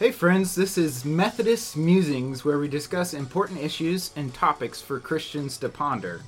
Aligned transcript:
Hey, 0.00 0.12
friends, 0.12 0.54
this 0.54 0.78
is 0.78 1.04
Methodist 1.04 1.76
Musings, 1.76 2.42
where 2.42 2.58
we 2.58 2.68
discuss 2.68 3.12
important 3.12 3.60
issues 3.60 4.12
and 4.16 4.32
topics 4.32 4.80
for 4.80 4.98
Christians 4.98 5.58
to 5.58 5.68
ponder. 5.68 6.22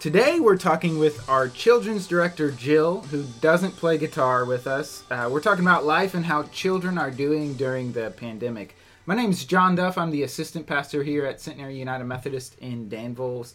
Today, 0.00 0.40
we're 0.40 0.58
talking 0.58 0.98
with 0.98 1.28
our 1.28 1.48
children's 1.48 2.08
director, 2.08 2.50
Jill, 2.50 3.02
who 3.02 3.26
doesn't 3.40 3.76
play 3.76 3.96
guitar 3.96 4.44
with 4.44 4.66
us. 4.66 5.04
Uh, 5.08 5.28
we're 5.30 5.40
talking 5.40 5.64
about 5.64 5.84
life 5.84 6.14
and 6.14 6.24
how 6.24 6.42
children 6.48 6.98
are 6.98 7.12
doing 7.12 7.54
during 7.54 7.92
the 7.92 8.10
pandemic. 8.10 8.74
My 9.06 9.14
name 9.14 9.30
is 9.30 9.44
John 9.44 9.76
Duff. 9.76 9.96
I'm 9.96 10.10
the 10.10 10.24
assistant 10.24 10.66
pastor 10.66 11.04
here 11.04 11.24
at 11.26 11.40
Centenary 11.40 11.78
United 11.78 12.06
Methodist 12.06 12.58
in 12.58 12.88
Danville, 12.88 13.46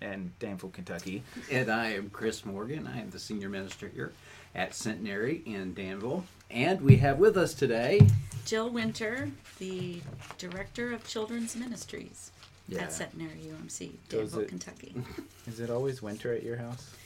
and 0.00 0.38
Danville, 0.38 0.70
Kentucky. 0.70 1.22
And 1.50 1.70
I 1.70 1.92
am 1.92 2.08
Chris 2.08 2.46
Morgan. 2.46 2.86
I 2.86 3.02
am 3.02 3.10
the 3.10 3.18
senior 3.18 3.50
minister 3.50 3.88
here 3.88 4.12
at 4.54 4.74
Centenary 4.74 5.42
in 5.44 5.74
Danville. 5.74 6.24
And 6.54 6.80
we 6.82 6.96
have 6.98 7.18
with 7.18 7.36
us 7.36 7.52
today 7.52 8.00
Jill 8.46 8.70
Winter, 8.70 9.30
the 9.58 10.00
Director 10.38 10.92
of 10.92 11.04
Children's 11.06 11.56
Ministries 11.56 12.30
Yeah. 12.68 12.82
at 12.82 12.92
Centenary 12.92 13.40
UMC, 13.50 13.92
So 14.08 14.18
Danville, 14.18 14.40
it- 14.40 14.48
Kentucky. 14.48 14.94
Is 15.48 15.58
it 15.60 15.68
always 15.68 16.00
winter 16.00 16.32
at 16.32 16.42
your 16.42 16.56
house? 16.56 16.90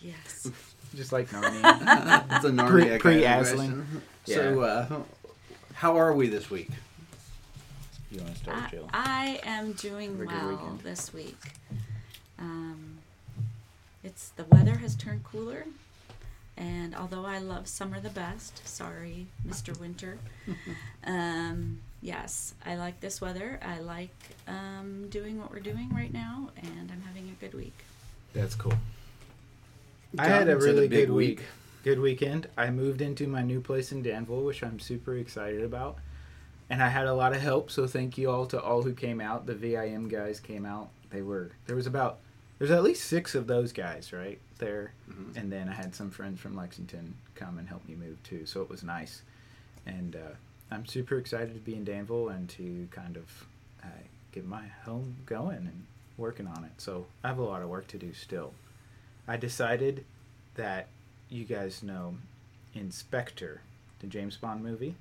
Yes. 0.00 0.50
Just 0.94 1.12
like 1.12 1.30
Narnia. 1.30 1.62
the 2.42 2.50
Narnia 2.50 2.68
Pre- 2.68 2.82
kind 2.84 2.94
of 2.94 3.00
pre-Aslan. 3.00 3.86
question. 3.86 4.02
So, 4.26 4.60
uh, 4.60 5.02
how 5.74 5.96
are 5.98 6.12
we 6.12 6.28
this 6.28 6.50
week? 6.50 6.68
you 8.10 8.20
want 8.20 8.32
to 8.34 8.38
start, 8.38 8.62
I, 8.64 8.68
Jill? 8.70 8.90
I 8.92 9.40
am 9.44 9.72
doing 9.72 10.18
Have 10.18 10.26
well 10.26 10.48
weekend. 10.50 10.80
this 10.80 11.12
week. 11.14 11.38
Um, 12.38 12.98
it's 14.04 14.28
the 14.36 14.44
weather 14.44 14.76
has 14.76 14.94
turned 14.94 15.24
cooler, 15.24 15.64
and 16.56 16.94
although 16.94 17.24
I 17.24 17.38
love 17.38 17.66
summer 17.66 18.00
the 18.00 18.10
best, 18.10 18.66
sorry, 18.66 19.26
Mr. 19.46 19.78
Winter. 19.78 20.18
um, 21.04 21.80
yes, 22.00 22.54
I 22.64 22.76
like 22.76 23.00
this 23.00 23.20
weather. 23.20 23.58
I 23.64 23.80
like 23.80 24.14
um, 24.46 25.08
doing 25.10 25.40
what 25.40 25.50
we're 25.50 25.60
doing 25.60 25.90
right 25.92 26.12
now, 26.12 26.50
and 26.56 26.90
I'm 26.92 27.02
having 27.02 27.28
a 27.28 27.44
good 27.44 27.54
week. 27.54 27.76
That's 28.32 28.54
cool. 28.54 28.74
I 30.18 30.28
had 30.28 30.48
a 30.48 30.56
really 30.56 30.88
big 30.88 31.08
good 31.08 31.14
week. 31.14 31.40
Good 31.82 32.00
weekend. 32.00 32.48
I 32.56 32.70
moved 32.70 33.02
into 33.02 33.26
my 33.26 33.42
new 33.42 33.60
place 33.60 33.92
in 33.92 34.02
Danville, 34.02 34.42
which 34.42 34.62
I'm 34.62 34.78
super 34.78 35.16
excited 35.16 35.62
about. 35.62 35.98
And 36.70 36.82
I 36.82 36.88
had 36.88 37.06
a 37.06 37.12
lot 37.12 37.34
of 37.34 37.42
help, 37.42 37.70
so 37.70 37.86
thank 37.86 38.16
you 38.16 38.30
all 38.30 38.46
to 38.46 38.60
all 38.60 38.82
who 38.82 38.94
came 38.94 39.20
out. 39.20 39.44
The 39.44 39.54
VIM 39.54 40.08
guys 40.08 40.40
came 40.40 40.64
out. 40.64 40.88
They 41.10 41.20
were 41.20 41.50
there 41.66 41.76
was 41.76 41.86
about 41.86 42.20
there's 42.58 42.70
at 42.70 42.82
least 42.82 43.04
six 43.04 43.34
of 43.34 43.46
those 43.46 43.72
guys 43.72 44.12
right 44.12 44.40
there, 44.64 44.92
Mhm. 45.10 45.36
and 45.36 45.52
then 45.52 45.68
I 45.68 45.72
had 45.74 45.94
some 45.94 46.10
friends 46.10 46.40
from 46.40 46.54
Lexington 46.56 47.14
come 47.34 47.58
and 47.58 47.68
help 47.68 47.86
me 47.86 47.94
move 47.94 48.22
too. 48.22 48.46
So 48.46 48.62
it 48.62 48.68
was 48.70 48.82
nice, 48.82 49.22
and 49.86 50.16
uh, 50.16 50.34
I'm 50.70 50.86
super 50.86 51.18
excited 51.18 51.52
to 51.54 51.60
be 51.60 51.74
in 51.74 51.84
Danville 51.84 52.28
and 52.30 52.48
to 52.50 52.88
kind 52.90 53.16
of 53.16 53.46
uh, 53.82 53.88
get 54.32 54.46
my 54.46 54.66
home 54.84 55.16
going 55.26 55.58
and 55.58 55.84
working 56.16 56.46
on 56.46 56.64
it. 56.64 56.72
So 56.78 57.06
I 57.22 57.28
have 57.28 57.38
a 57.38 57.42
lot 57.42 57.60
of 57.62 57.68
work 57.68 57.86
to 57.88 57.98
do 57.98 58.12
still. 58.14 58.54
I 59.28 59.36
decided 59.36 60.04
that 60.54 60.88
you 61.28 61.44
guys 61.44 61.82
know 61.82 62.16
in 62.74 62.90
Spectre, 62.90 63.60
the 64.00 64.06
James 64.06 64.36
Bond 64.36 64.62
movie, 64.62 64.94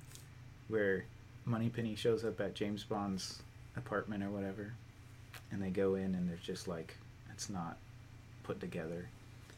where 0.67 1.05
Moneypenny 1.45 1.95
shows 1.95 2.23
up 2.25 2.39
at 2.41 2.55
James 2.55 2.83
Bond's 2.83 3.41
apartment 3.77 4.23
or 4.23 4.29
whatever, 4.29 4.73
and 5.51 5.61
they 5.61 5.69
go 5.69 5.95
in 5.95 6.13
and 6.15 6.29
they're 6.29 6.37
just 6.37 6.67
like 6.67 6.97
it's 7.31 7.49
not 7.49 7.77
put 8.43 8.59
together. 8.59 9.07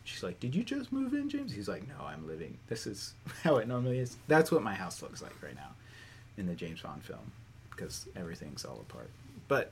She's 0.05 0.23
like, 0.23 0.39
"Did 0.39 0.55
you 0.55 0.63
just 0.63 0.91
move 0.93 1.13
in, 1.13 1.29
James?" 1.29 1.51
He's 1.53 1.67
like, 1.67 1.85
"No, 1.87 2.05
I'm 2.05 2.25
living. 2.27 2.57
This 2.67 2.87
is 2.87 3.13
how 3.43 3.57
it 3.57 3.67
normally 3.67 3.99
is. 3.99 4.15
That's 4.27 4.51
what 4.51 4.63
my 4.63 4.73
house 4.73 5.01
looks 5.01 5.21
like 5.21 5.35
right 5.43 5.55
now 5.55 5.71
in 6.37 6.45
the 6.47 6.53
James 6.55 6.81
Bond 6.81 7.03
film 7.03 7.31
because 7.71 8.07
everything's 8.15 8.63
all 8.65 8.79
apart." 8.89 9.09
But 9.47 9.71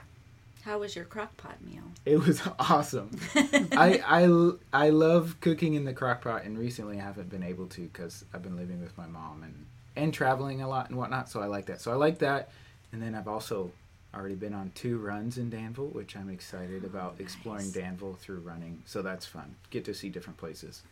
How 0.64 0.80
was 0.80 0.96
your 0.96 1.06
crock 1.06 1.36
pot 1.38 1.58
meal? 1.64 1.84
it 2.06 2.18
was 2.18 2.42
awesome. 2.60 3.12
I, 3.36 4.02
I, 4.06 4.86
I 4.86 4.90
love 4.90 5.38
cooking 5.40 5.74
in 5.76 5.86
the 5.86 5.94
crock 5.94 6.24
pot, 6.24 6.44
and 6.44 6.58
recently 6.58 7.00
I 7.00 7.04
haven't 7.04 7.30
been 7.30 7.44
able 7.44 7.68
to 7.68 7.82
because 7.82 8.26
I've 8.34 8.44
been 8.44 8.58
living 8.58 8.82
with 8.82 8.98
my 8.98 9.06
mom 9.08 9.44
and, 9.44 9.66
and 9.96 10.14
traveling 10.14 10.62
a 10.62 10.68
lot 10.68 10.90
and 10.90 10.98
whatnot. 10.98 11.30
So 11.30 11.42
I 11.42 11.46
like 11.46 11.66
that. 11.68 11.80
So 11.82 11.92
I 11.92 11.96
like 11.96 12.20
that. 12.20 12.50
And 12.92 13.02
then 13.02 13.16
I've 13.16 13.28
also 13.28 13.72
already 14.14 14.36
been 14.36 14.54
on 14.54 14.72
two 14.76 14.98
runs 14.98 15.38
in 15.38 15.50
Danville, 15.50 15.88
which 15.88 16.16
I'm 16.16 16.30
excited 16.30 16.84
about 16.84 17.16
oh, 17.18 17.22
exploring 17.22 17.66
nice. 17.66 17.74
Danville 17.74 18.14
through 18.14 18.40
running. 18.40 18.84
So 18.86 19.02
that's 19.02 19.26
fun. 19.26 19.56
Get 19.70 19.86
to 19.86 19.94
see 19.94 20.10
different 20.10 20.38
places. 20.38 20.84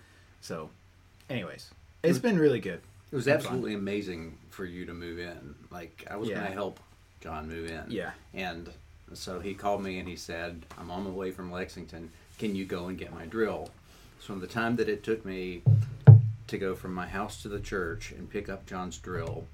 So, 0.41 0.69
anyways, 1.29 1.69
it's 2.03 2.19
been 2.19 2.39
really 2.39 2.59
good. 2.59 2.81
It 3.11 3.15
was 3.15 3.25
Fun. 3.25 3.35
absolutely 3.35 3.73
amazing 3.73 4.37
for 4.49 4.65
you 4.65 4.85
to 4.85 4.93
move 4.93 5.19
in. 5.19 5.55
Like, 5.69 6.05
I 6.09 6.15
was 6.15 6.29
Yeah. 6.29 6.35
going 6.35 6.47
to 6.47 6.53
help 6.53 6.79
John 7.19 7.47
move 7.47 7.69
in. 7.69 7.83
Yeah. 7.89 8.11
And 8.33 8.69
so 9.13 9.39
he 9.39 9.53
called 9.53 9.83
me 9.83 9.99
and 9.99 10.07
he 10.07 10.15
said, 10.15 10.65
I'm 10.77 10.89
on 10.89 11.03
my 11.03 11.09
way 11.09 11.31
from 11.31 11.51
Lexington. 11.51 12.09
Can 12.39 12.55
you 12.55 12.65
go 12.65 12.87
and 12.87 12.97
get 12.97 13.13
my 13.13 13.25
drill? 13.25 13.69
So, 14.19 14.27
from 14.27 14.39
the 14.39 14.47
time 14.47 14.77
that 14.77 14.87
it 14.87 15.03
took 15.03 15.25
me 15.25 15.61
to 16.47 16.57
go 16.57 16.73
from 16.73 16.93
my 16.93 17.07
house 17.07 17.41
to 17.41 17.49
the 17.49 17.59
church 17.59 18.11
and 18.11 18.29
pick 18.29 18.49
up 18.49 18.65
John's 18.65 18.97
drill 18.97 19.45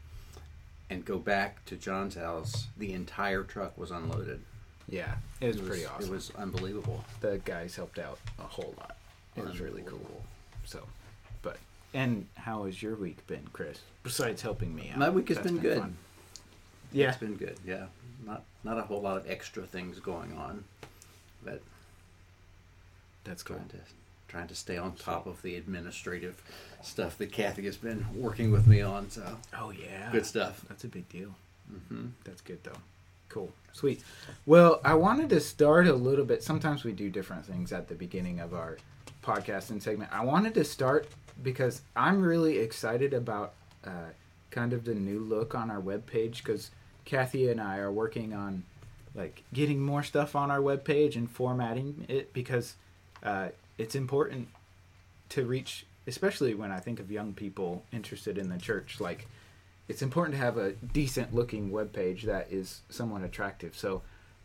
and 0.89 1.03
go 1.05 1.17
back 1.17 1.63
to 1.65 1.75
John's 1.75 2.15
house, 2.15 2.67
the 2.77 2.93
entire 2.93 3.43
truck 3.43 3.77
was 3.77 3.91
unloaded. 3.91 4.41
Yeah, 4.89 5.15
it 5.41 5.47
was, 5.47 5.55
It 5.57 5.59
was, 5.61 5.69
pretty 5.69 5.85
awesome. 5.85 6.05
It 6.09 6.11
was 6.11 6.31
unbelievable. 6.37 7.03
the 7.19 7.41
guys 7.43 7.75
helped 7.75 7.99
out 7.99 8.19
a 8.39 8.43
whole 8.43 8.73
lot. 8.77 8.95
It 9.35 9.43
was 9.45 9.59
really 9.59 9.83
cool. 9.83 10.23
So, 10.65 10.83
but 11.41 11.57
and 11.93 12.25
how 12.35 12.63
has 12.65 12.81
your 12.81 12.95
week 12.95 13.25
been, 13.27 13.47
Chris? 13.53 13.79
Besides 14.03 14.41
helping 14.41 14.73
me 14.73 14.89
out, 14.91 14.97
My 14.97 15.09
week 15.09 15.27
has 15.27 15.37
That's 15.37 15.51
been 15.51 15.59
good. 15.59 15.79
fun. 15.79 15.97
Yeah, 16.91 17.09
It's 17.09 17.17
been 17.17 17.35
good. 17.35 17.57
Yeah. 17.65 17.87
Not 18.25 18.43
not 18.63 18.77
a 18.79 18.81
whole 18.81 19.01
lot 19.01 19.17
of 19.17 19.29
extra 19.29 19.63
things 19.63 19.99
going 19.99 20.35
on, 20.37 20.63
but 21.43 21.61
that's 23.25 23.43
cool. 23.43 23.61
Trying 24.27 24.47
to 24.47 24.55
stay 24.55 24.77
on 24.77 24.93
top 24.93 25.25
of 25.25 25.41
the 25.41 25.55
administrative 25.55 26.41
stuff 26.83 27.17
that 27.17 27.31
Kathy 27.31 27.65
has 27.65 27.77
been 27.77 28.05
working 28.15 28.51
with 28.51 28.67
me 28.67 28.81
on. 28.81 29.09
So 29.09 29.37
Oh 29.57 29.71
yeah, 29.71 30.09
good 30.11 30.25
stuff. 30.25 30.61
That's 30.67 30.83
a 30.83 30.87
big 30.87 31.07
deal. 31.09 31.35
hmm 31.89 32.07
That's 32.23 32.41
good 32.41 32.63
though. 32.63 32.79
Cool, 33.29 33.51
sweet. 33.73 34.01
Well, 34.45 34.79
I 34.85 34.93
wanted 34.93 35.29
to 35.29 35.39
start 35.41 35.85
a 35.87 35.93
little 35.93 36.23
bit. 36.25 36.43
Sometimes 36.43 36.83
we 36.83 36.93
do 36.93 37.09
different 37.09 37.45
things 37.45 37.71
at 37.73 37.87
the 37.89 37.95
beginning 37.95 38.39
of 38.39 38.53
our 38.53 38.77
podcast 39.23 39.69
and 39.69 39.83
segment. 39.83 40.11
I 40.13 40.23
wanted 40.23 40.53
to 40.53 40.63
start 40.63 41.07
because 41.43 41.81
I'm 41.95 42.21
really 42.23 42.59
excited 42.59 43.13
about 43.13 43.53
uh, 43.85 44.11
kind 44.49 44.71
of 44.73 44.85
the 44.85 44.95
new 44.95 45.19
look 45.19 45.53
on 45.55 45.69
our 45.69 45.81
webpage 45.81 46.37
because 46.37 46.71
Kathy 47.03 47.49
and 47.49 47.59
I 47.59 47.77
are 47.77 47.91
working 47.91 48.33
on 48.33 48.63
like 49.13 49.43
getting 49.53 49.81
more 49.81 50.03
stuff 50.03 50.35
on 50.35 50.49
our 50.49 50.59
webpage 50.59 51.15
and 51.15 51.29
formatting 51.29 52.05
it 52.07 52.31
because 52.33 52.75
uh, 53.23 53.49
it's 53.77 53.95
important 53.95 54.47
to 55.29 55.45
reach, 55.45 55.85
especially 56.05 56.53
when 56.53 56.71
I 56.71 56.79
think 56.79 56.99
of 56.99 57.11
young 57.11 57.33
people 57.33 57.83
interested 57.91 58.37
in 58.37 58.49
the 58.49 58.57
church. 58.57 58.99
Like, 58.99 59.27
it's 59.87 60.01
important 60.01 60.35
to 60.37 60.41
have 60.41 60.57
a 60.57 60.71
decent 60.71 61.33
looking 61.33 61.71
web 61.71 61.93
page 61.93 62.23
that 62.23 62.51
is 62.51 62.81
somewhat 62.89 63.23
attractive. 63.23 63.75
So, 63.75 64.01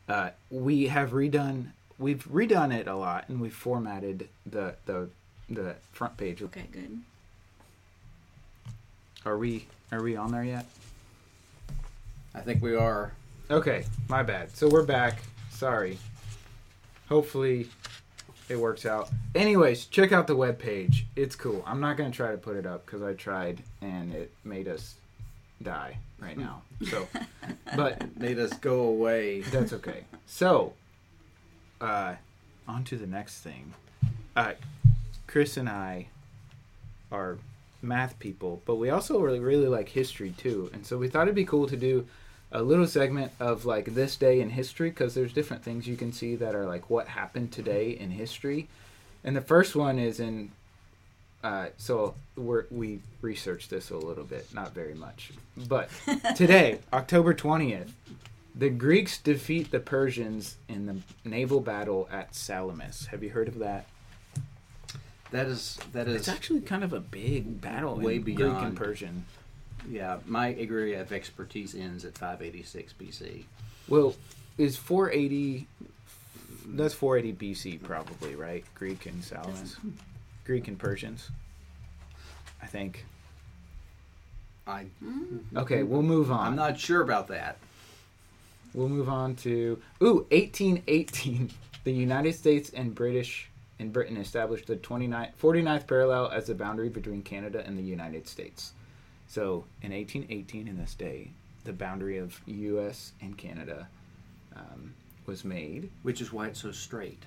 uh, 0.09 0.31
we 0.51 0.89
have 0.89 1.11
redone, 1.11 1.69
we've 1.99 2.25
redone 2.25 2.75
it 2.75 2.87
a 2.87 2.95
lot, 2.95 3.29
and 3.29 3.41
we've 3.41 3.55
formatted 3.55 4.29
the 4.45 4.75
the 4.87 5.09
the 5.49 5.77
front 5.93 6.17
page. 6.17 6.43
Okay, 6.43 6.67
good. 6.73 7.01
Are 9.25 9.39
we 9.39 9.67
are 9.91 10.03
we 10.03 10.17
on 10.17 10.33
there 10.33 10.45
yet? 10.45 10.67
I 12.35 12.41
think 12.41 12.63
we 12.63 12.75
are. 12.75 13.13
Okay, 13.51 13.85
my 14.09 14.23
bad. 14.23 14.57
So 14.57 14.69
we're 14.69 14.85
back. 14.85 15.23
Sorry. 15.51 15.99
Hopefully 17.09 17.69
it 18.53 18.61
works 18.61 18.87
out. 18.87 19.11
Anyways, 19.35 19.87
check 19.87 20.13
out 20.13 20.27
the 20.27 20.37
web 20.37 20.59
page. 20.59 21.07
It's 21.17 21.35
cool. 21.35 21.65
I'm 21.67 21.81
not 21.81 21.97
going 21.97 22.11
to 22.11 22.17
try 22.17 22.31
to 22.31 22.37
put 22.39 22.57
it 22.57 22.67
up 22.67 22.85
cuz 22.87 23.03
I 23.03 23.15
tried 23.15 23.63
and 23.81 24.15
it 24.15 24.31
made 24.45 24.69
us 24.69 24.95
die 25.63 25.99
right 26.21 26.37
now. 26.39 26.63
So 26.89 27.09
but 27.77 28.17
Made 28.19 28.39
us 28.39 28.53
go 28.59 28.81
away. 28.83 29.41
that's 29.43 29.73
okay. 29.73 30.05
So 30.27 30.75
uh 31.81 32.15
on 32.69 32.85
to 32.85 32.97
the 32.97 33.07
next 33.07 33.41
thing. 33.41 33.75
Uh 34.37 34.53
Chris 35.27 35.57
and 35.57 35.69
I 35.69 36.09
are 37.11 37.39
math 37.81 38.19
people, 38.19 38.63
but 38.65 38.77
we 38.77 38.91
also 38.91 39.19
really 39.21 39.41
really 39.41 39.67
like 39.69 39.89
history 39.89 40.31
too. 40.37 40.71
And 40.73 40.87
so 40.87 40.99
we 40.99 41.09
thought 41.09 41.23
it'd 41.23 41.35
be 41.35 41.45
cool 41.45 41.67
to 41.69 41.77
do 41.77 42.07
a 42.53 42.63
little 42.63 42.87
segment 42.87 43.33
of 43.41 43.65
like 43.65 43.95
this 43.95 44.17
day 44.17 44.41
in 44.41 44.51
history 44.51 44.91
because 44.91 45.15
there's 45.15 45.33
different 45.33 45.63
things 45.65 45.87
you 45.87 45.97
can 45.97 46.13
see 46.13 46.37
that 46.37 46.55
are 46.55 46.67
like 46.67 46.91
what 46.91 47.09
happened 47.09 47.53
today 47.53 47.91
in 47.91 48.11
history. 48.11 48.69
And 49.25 49.37
the 49.37 49.41
first 49.41 49.75
one 49.75 49.99
is 49.99 50.21
in 50.21 50.51
uh, 51.43 51.67
so 51.77 52.15
we're, 52.37 52.67
we 52.71 53.01
researched 53.21 53.69
this 53.69 53.91
a 53.91 53.97
little 53.97 54.23
bit, 54.25 54.47
not 54.55 54.73
very 54.73 54.95
much, 54.95 55.33
but 55.69 55.91
today, 56.37 56.79
October 56.93 57.35
twentieth, 57.35 57.93
the 58.55 58.71
Greeks 58.71 59.19
defeat 59.19 59.71
the 59.73 59.81
Persians 59.81 60.57
in 60.69 60.87
the 60.87 60.97
naval 61.29 61.61
battle 61.61 62.09
at 62.13 62.35
Salamis. 62.35 63.07
Have 63.07 63.25
you 63.25 63.31
heard 63.31 63.49
of 63.49 63.59
that? 63.59 63.87
That 65.33 65.47
is 65.47 65.79
that 65.93 66.07
is 66.07 66.15
It's 66.15 66.29
actually 66.29 66.61
kind 66.61 66.85
of 66.85 66.93
a 66.93 67.01
big 67.01 67.61
battle 67.61 67.97
Way 67.97 68.17
in 68.17 68.23
Greek 68.23 68.37
beyond. 68.37 68.67
and 68.67 68.77
Persian. 68.77 69.25
Yeah, 69.89 70.19
my 70.27 70.55
area 70.55 71.01
of 71.01 71.13
expertise 71.13 71.75
ends 71.75 72.05
at 72.05 72.17
586 72.17 72.95
BC. 73.01 73.45
Well, 73.89 74.15
is 74.59 74.77
480? 74.77 75.67
That's 76.67 76.95
480 76.95 77.53
BC, 77.53 77.83
probably 77.83 78.37
right? 78.37 78.65
Greek 78.75 79.07
and 79.07 79.23
Salamans, 79.23 79.77
Greek 80.45 80.69
and 80.69 80.79
Persians. 80.79 81.31
I 82.63 82.67
think. 82.67 83.05
I 84.67 84.87
Okay, 85.57 85.83
we'll 85.83 86.03
move 86.03 86.31
on. 86.31 86.47
I'm 86.47 86.57
not 86.57 86.79
sure 86.79 87.03
about 87.03 87.29
that. 87.29 87.57
We'll 88.75 88.89
move 88.89 89.09
on 89.09 89.35
to 89.37 89.81
ooh 90.03 90.27
1818. 90.31 91.51
The 91.85 91.93
United 91.93 92.35
States 92.35 92.71
and 92.71 92.95
British 92.95 93.51
and 93.81 93.93
Britain 93.93 94.17
established 94.17 94.69
the 94.69 94.77
29th, 94.77 95.33
49th 95.41 95.87
parallel 95.89 96.29
as 96.29 96.47
the 96.47 96.55
boundary 96.55 96.89
between 96.89 97.23
Canada 97.23 97.65
and 97.67 97.77
the 97.77 97.83
United 97.83 98.29
States. 98.29 98.73
So 99.33 99.65
in 99.81 99.93
1818, 99.93 100.69
in 100.69 100.77
this 100.77 100.95
day, 100.95 101.31
the 101.65 101.73
boundary 101.73 102.19
of 102.19 102.39
U.S. 102.45 103.13
and 103.23 103.35
Canada 103.39 103.89
um, 104.55 104.93
was 105.25 105.43
made. 105.43 105.91
Which 106.03 106.21
is 106.21 106.35
why 106.35 106.49
it's 106.49 106.61
so 106.61 106.71
straight. 106.71 107.23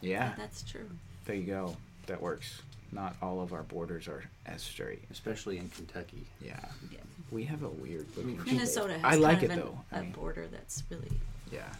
Yeah, 0.00 0.34
That's 0.38 0.62
true. 0.62 0.88
there 1.24 1.34
you 1.34 1.42
go. 1.42 1.76
That 2.06 2.22
works. 2.22 2.62
Not 2.92 3.16
all 3.20 3.40
of 3.40 3.52
our 3.52 3.64
borders 3.64 4.06
are 4.06 4.22
as 4.46 4.62
straight. 4.62 5.02
especially 5.10 5.58
in 5.58 5.68
Kentucky. 5.70 6.24
Yeah, 6.40 6.60
Yeah. 6.92 6.98
we 7.32 7.42
have 7.46 7.64
a 7.64 7.68
weird 7.68 8.06
looking. 8.16 8.40
Minnesota 8.44 8.92
has 8.92 9.02
I 9.02 9.16
like 9.16 9.40
kind 9.40 9.50
it 9.50 9.54
an, 9.54 9.58
though. 9.58 9.80
I 9.90 9.98
a 9.98 10.02
mean, 10.02 10.12
border 10.12 10.46
that's 10.46 10.84
really 10.90 11.10
yeah, 11.50 11.72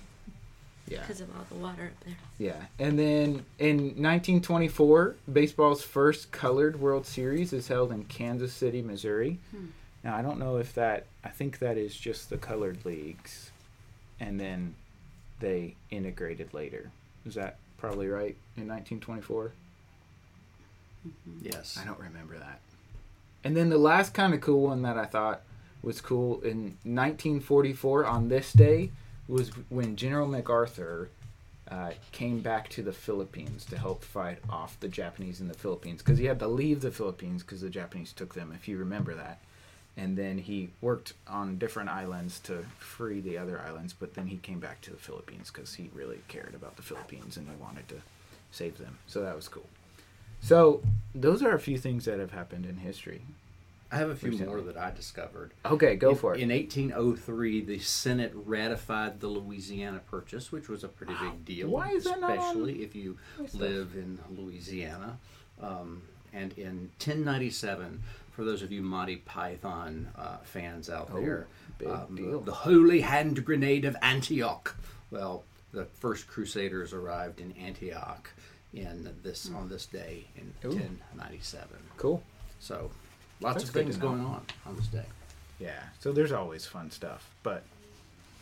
yeah. 0.90 1.00
because 1.00 1.20
of 1.20 1.28
all 1.36 1.44
the 1.48 1.54
water 1.54 1.84
up 1.84 2.04
there. 2.04 2.16
Yeah, 2.38 2.66
and 2.78 2.98
then 2.98 3.44
in 3.58 3.78
1924, 4.02 5.16
baseball's 5.32 5.82
first 5.82 6.30
colored 6.30 6.80
World 6.80 7.06
Series 7.06 7.52
is 7.52 7.68
held 7.68 7.92
in 7.92 8.04
Kansas 8.04 8.52
City, 8.52 8.82
Missouri. 8.82 9.38
Hmm. 9.50 9.66
Now 10.04 10.16
I 10.16 10.22
don't 10.22 10.38
know 10.38 10.56
if 10.56 10.74
that. 10.74 11.06
I 11.24 11.28
think 11.28 11.58
that 11.58 11.76
is 11.76 11.96
just 11.96 12.30
the 12.30 12.38
colored 12.38 12.84
leagues, 12.84 13.50
and 14.20 14.40
then 14.40 14.74
they 15.40 15.74
integrated 15.90 16.54
later. 16.54 16.90
Is 17.26 17.34
that 17.34 17.56
probably 17.78 18.08
right 18.08 18.36
in 18.56 18.68
1924? 18.68 19.52
Yes. 21.42 21.78
I 21.80 21.84
don't 21.84 21.98
remember 21.98 22.38
that. 22.38 22.60
And 23.44 23.56
then 23.56 23.68
the 23.68 23.78
last 23.78 24.14
kind 24.14 24.34
of 24.34 24.40
cool 24.40 24.62
one 24.62 24.82
that 24.82 24.98
I 24.98 25.04
thought 25.04 25.42
was 25.82 26.00
cool 26.00 26.40
in 26.40 26.76
1944 26.84 28.04
on 28.04 28.28
this 28.28 28.52
day 28.52 28.90
was 29.28 29.50
when 29.68 29.96
General 29.96 30.26
MacArthur 30.26 31.10
uh, 31.70 31.90
came 32.12 32.40
back 32.40 32.68
to 32.70 32.82
the 32.82 32.92
Philippines 32.92 33.64
to 33.66 33.78
help 33.78 34.02
fight 34.02 34.38
off 34.48 34.80
the 34.80 34.88
Japanese 34.88 35.40
in 35.40 35.48
the 35.48 35.54
Philippines 35.54 36.02
because 36.02 36.18
he 36.18 36.24
had 36.24 36.38
to 36.38 36.48
leave 36.48 36.80
the 36.80 36.90
Philippines 36.90 37.42
because 37.42 37.60
the 37.60 37.68
Japanese 37.68 38.12
took 38.12 38.34
them, 38.34 38.52
if 38.54 38.66
you 38.66 38.78
remember 38.78 39.14
that. 39.14 39.38
And 39.96 40.16
then 40.16 40.38
he 40.38 40.70
worked 40.80 41.12
on 41.26 41.58
different 41.58 41.90
islands 41.90 42.38
to 42.40 42.64
free 42.78 43.20
the 43.20 43.36
other 43.36 43.60
islands, 43.60 43.92
but 43.92 44.14
then 44.14 44.28
he 44.28 44.36
came 44.36 44.60
back 44.60 44.80
to 44.82 44.90
the 44.90 44.96
Philippines 44.96 45.50
because 45.52 45.74
he 45.74 45.90
really 45.92 46.20
cared 46.28 46.54
about 46.54 46.76
the 46.76 46.82
Philippines 46.82 47.36
and 47.36 47.48
he 47.48 47.56
wanted 47.56 47.88
to 47.88 47.96
save 48.50 48.78
them. 48.78 48.98
So 49.06 49.20
that 49.22 49.36
was 49.36 49.48
cool. 49.48 49.68
So 50.40 50.82
those 51.14 51.42
are 51.42 51.54
a 51.54 51.60
few 51.60 51.76
things 51.76 52.04
that 52.04 52.20
have 52.20 52.30
happened 52.30 52.64
in 52.64 52.78
history. 52.78 53.22
I 53.90 53.96
have 53.96 54.10
a 54.10 54.14
few 54.14 54.30
Recently. 54.30 54.52
more 54.54 54.60
that 54.62 54.76
I 54.76 54.90
discovered. 54.90 55.52
Okay, 55.64 55.96
go 55.96 56.10
in, 56.10 56.16
for 56.16 56.34
it. 56.34 56.40
In 56.40 56.50
1803, 56.50 57.62
the 57.62 57.78
Senate 57.78 58.32
ratified 58.34 59.20
the 59.20 59.28
Louisiana 59.28 60.00
Purchase, 60.10 60.52
which 60.52 60.68
was 60.68 60.84
a 60.84 60.88
pretty 60.88 61.14
big 61.20 61.44
deal. 61.44 61.68
Why 61.68 61.90
is 61.90 62.04
that 62.04 62.18
especially 62.18 62.82
if 62.82 62.94
you 62.94 63.16
live 63.54 63.94
in 63.94 64.18
Louisiana? 64.30 65.18
Um, 65.62 66.02
and 66.34 66.52
in 66.58 66.90
1097, 66.98 68.02
for 68.32 68.44
those 68.44 68.62
of 68.62 68.70
you 68.70 68.82
Monty 68.82 69.16
Python 69.16 70.08
uh, 70.16 70.36
fans 70.42 70.90
out 70.90 71.08
Oh, 71.12 71.20
there, 71.20 71.46
um, 71.86 72.42
the 72.44 72.52
Holy 72.52 73.00
Hand 73.00 73.42
Grenade 73.44 73.84
of 73.86 73.96
Antioch. 74.02 74.76
Well, 75.10 75.44
the 75.72 75.86
first 75.86 76.26
Crusaders 76.28 76.92
arrived 76.92 77.40
in 77.40 77.52
Antioch 77.52 78.30
in 78.74 79.10
this 79.22 79.50
on 79.54 79.68
this 79.68 79.86
day 79.86 80.26
in 80.36 80.52
Ooh. 80.66 80.74
1097. 80.74 81.68
Cool. 81.96 82.22
So, 82.60 82.90
lots 83.40 83.56
That's 83.56 83.68
of 83.68 83.74
things 83.74 83.96
going 83.96 84.20
on 84.20 84.42
on 84.66 84.76
this 84.76 84.86
day. 84.88 85.04
Yeah. 85.58 85.80
So 86.00 86.12
there's 86.12 86.32
always 86.32 86.66
fun 86.66 86.90
stuff, 86.90 87.28
but 87.42 87.64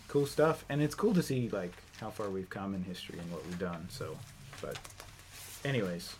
cool 0.08 0.26
stuff, 0.26 0.64
and 0.68 0.82
it's 0.82 0.94
cool 0.94 1.14
to 1.14 1.22
see 1.22 1.48
like 1.48 1.72
how 2.00 2.10
far 2.10 2.28
we've 2.30 2.50
come 2.50 2.74
in 2.74 2.84
history 2.84 3.18
and 3.18 3.30
what 3.30 3.44
we've 3.46 3.58
done. 3.58 3.86
So, 3.90 4.16
but 4.60 4.78
anyways, 5.64 6.14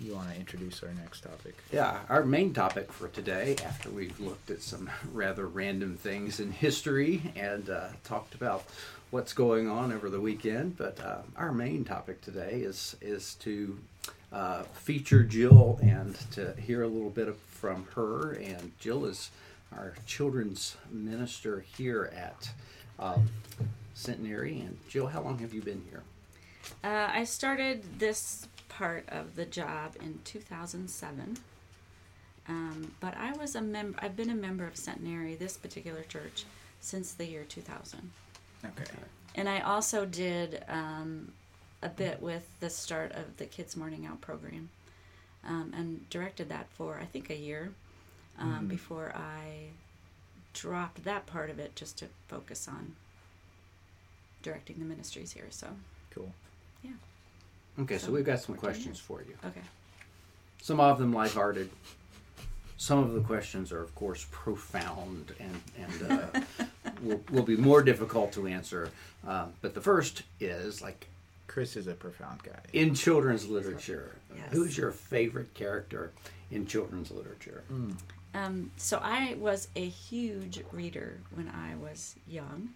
you 0.00 0.14
want 0.14 0.30
to 0.30 0.36
introduce 0.38 0.82
our 0.82 0.92
next 0.92 1.22
topic? 1.22 1.56
Yeah, 1.72 2.00
our 2.08 2.24
main 2.24 2.52
topic 2.52 2.92
for 2.92 3.08
today, 3.08 3.56
after 3.64 3.88
we've 3.88 4.18
looked 4.20 4.50
at 4.50 4.62
some 4.62 4.90
rather 5.12 5.46
random 5.46 5.96
things 5.96 6.40
in 6.40 6.52
history 6.52 7.32
and 7.34 7.70
uh, 7.70 7.88
talked 8.04 8.34
about 8.34 8.64
what's 9.10 9.32
going 9.32 9.68
on 9.68 9.92
over 9.92 10.10
the 10.10 10.20
weekend, 10.20 10.76
but 10.76 11.00
uh, 11.00 11.18
our 11.36 11.52
main 11.52 11.84
topic 11.84 12.20
today 12.20 12.60
is 12.60 12.96
is 13.00 13.34
to 13.36 13.78
uh, 14.32 14.62
feature 14.74 15.22
Jill 15.22 15.78
and 15.82 16.14
to 16.32 16.54
hear 16.60 16.82
a 16.82 16.88
little 16.88 17.10
bit 17.10 17.28
of, 17.28 17.36
from 17.38 17.86
her. 17.94 18.32
And 18.32 18.72
Jill 18.78 19.04
is 19.06 19.30
our 19.72 19.94
children's 20.06 20.76
minister 20.90 21.64
here 21.76 22.12
at 22.14 22.50
um, 22.98 23.28
Centenary. 23.94 24.60
And 24.60 24.78
Jill, 24.88 25.06
how 25.06 25.22
long 25.22 25.38
have 25.38 25.54
you 25.54 25.62
been 25.62 25.82
here? 25.90 26.02
Uh, 26.82 27.10
I 27.12 27.24
started 27.24 27.98
this 27.98 28.48
part 28.68 29.08
of 29.08 29.36
the 29.36 29.46
job 29.46 29.96
in 30.00 30.18
2007. 30.24 31.38
Um, 32.48 32.92
but 33.00 33.16
I 33.16 33.32
was 33.32 33.56
a 33.56 33.60
member. 33.60 33.98
I've 34.00 34.16
been 34.16 34.30
a 34.30 34.34
member 34.34 34.66
of 34.66 34.76
Centenary, 34.76 35.34
this 35.34 35.56
particular 35.56 36.02
church, 36.02 36.44
since 36.80 37.12
the 37.12 37.26
year 37.26 37.44
2000. 37.44 38.10
Okay. 38.64 38.84
And 39.34 39.48
I 39.48 39.60
also 39.60 40.06
did 40.06 40.64
um, 40.68 41.32
a 41.82 41.88
bit 41.88 42.20
with 42.22 42.46
the 42.60 42.70
start 42.70 43.12
of 43.12 43.36
the 43.36 43.46
Kids 43.46 43.76
Morning 43.76 44.06
Out 44.06 44.20
program, 44.20 44.70
um, 45.44 45.72
and 45.76 46.08
directed 46.10 46.48
that 46.48 46.68
for 46.70 46.98
I 47.00 47.04
think 47.04 47.30
a 47.30 47.36
year 47.36 47.72
um, 48.38 48.64
Mhm. 48.66 48.68
before 48.68 49.12
I 49.14 49.68
dropped 50.52 51.04
that 51.04 51.26
part 51.26 51.50
of 51.50 51.58
it 51.58 51.74
just 51.76 51.98
to 51.98 52.08
focus 52.28 52.66
on 52.68 52.96
directing 54.42 54.78
the 54.78 54.84
ministries 54.84 55.32
here. 55.32 55.46
So 55.50 55.68
Cool. 56.10 56.32
Yeah. 56.82 56.92
Okay, 57.80 57.98
so 57.98 58.06
So, 58.06 58.12
we've 58.12 58.24
got 58.24 58.40
some 58.40 58.54
questions 58.56 58.98
for 58.98 59.20
you. 59.22 59.36
okay. 59.44 59.60
Some 60.62 60.80
of 60.80 60.98
them 60.98 61.12
lighthearted. 61.12 61.70
Some 62.78 62.98
of 62.98 63.12
the 63.12 63.20
questions 63.20 63.70
are, 63.72 63.82
of 63.82 63.94
course, 63.94 64.26
profound 64.30 65.34
and 65.38 65.60
and 65.78 66.10
uh, 66.12 66.40
will, 67.02 67.22
will 67.30 67.42
be 67.42 67.56
more 67.56 67.82
difficult 67.82 68.32
to 68.32 68.46
answer. 68.46 68.90
Um, 69.26 69.52
but 69.62 69.74
the 69.74 69.80
first 69.80 70.22
is 70.40 70.80
like 70.82 71.06
Chris 71.46 71.76
is 71.76 71.86
a 71.86 71.94
profound 71.94 72.42
guy. 72.42 72.58
in 72.72 72.94
children's 72.94 73.48
literature. 73.48 74.16
Yes. 74.34 74.46
Who's 74.52 74.76
your 74.76 74.90
favorite 74.90 75.54
character 75.54 76.12
in 76.50 76.66
children's 76.66 77.10
literature? 77.10 77.62
Mm. 77.72 77.96
Um, 78.34 78.70
so 78.76 79.00
I 79.02 79.34
was 79.38 79.68
a 79.76 79.86
huge 79.88 80.62
reader 80.72 81.18
when 81.34 81.48
I 81.48 81.74
was 81.76 82.16
young, 82.28 82.70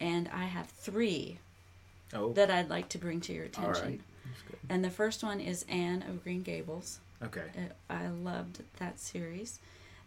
and 0.00 0.28
I 0.34 0.44
have 0.44 0.66
three 0.68 1.38
Oh, 2.14 2.32
that 2.32 2.50
I'd 2.50 2.70
like 2.70 2.88
to 2.90 2.98
bring 2.98 3.20
to 3.22 3.32
your 3.32 3.44
attention. 3.44 3.84
right. 3.84 4.00
that's 4.24 4.42
good. 4.50 4.58
And 4.70 4.82
the 4.84 4.90
first 4.90 5.22
one 5.22 5.40
is 5.40 5.64
Anne 5.68 6.02
of 6.08 6.24
Green 6.24 6.42
Gables. 6.42 7.00
Okay. 7.22 7.42
Uh, 7.56 7.92
I 7.92 8.08
loved 8.08 8.62
that 8.78 8.98
series. 8.98 9.60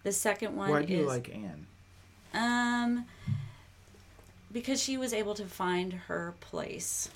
The 0.03 0.11
second 0.11 0.55
one 0.55 0.71
Why 0.71 0.83
do 0.83 0.93
you 0.93 1.01
is 1.01 1.07
like 1.07 1.29
Anne? 1.33 1.67
um 2.33 3.05
because 4.51 4.81
she 4.81 4.97
was 4.97 5.13
able 5.13 5.33
to 5.35 5.45
find 5.45 5.93
her 5.93 6.33
place. 6.41 7.09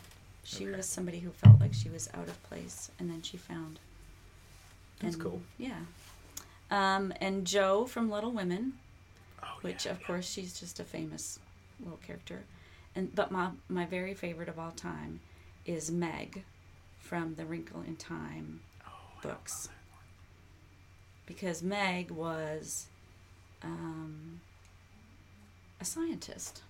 She 0.45 0.65
Okay. 0.67 0.77
was 0.77 0.85
somebody 0.87 1.19
who 1.19 1.31
felt 1.31 1.59
like 1.59 1.73
she 1.73 1.89
was 1.89 2.07
out 2.13 2.27
of 2.29 2.41
place, 2.43 2.89
and 2.99 3.09
then 3.09 3.21
she 3.21 3.35
found. 3.35 3.79
That's 4.99 5.15
and- 5.15 5.23
cool. 5.23 5.41
Yeah. 5.57 5.79
Um, 6.71 7.13
and 7.19 7.45
Jo 7.45 7.85
from 7.85 8.09
Little 8.09 8.31
Women, 8.31 8.77
Oh, 9.43 9.57
which 9.61 9.85
yeah, 9.85 9.91
of 9.93 9.99
yeah. 10.01 10.07
course 10.07 10.29
she's 10.29 10.57
just 10.59 10.79
a 10.79 10.83
famous 10.83 11.39
little 11.79 11.97
character, 11.97 12.43
and 12.95 13.13
but 13.13 13.31
my 13.31 13.51
my 13.69 13.85
very 13.85 14.13
favorite 14.13 14.47
of 14.49 14.57
all 14.57 14.71
time 14.71 15.19
is 15.65 15.91
Meg 15.91 16.43
from 16.99 17.35
the 17.35 17.45
Wrinkle 17.45 17.81
in 17.81 17.95
Time 17.97 18.61
Oh, 18.87 18.91
books 19.21 19.69
because 21.25 21.61
Meg 21.63 22.11
was 22.11 22.87
um, 23.63 24.41
a 25.81 25.85
scientist. 25.85 26.61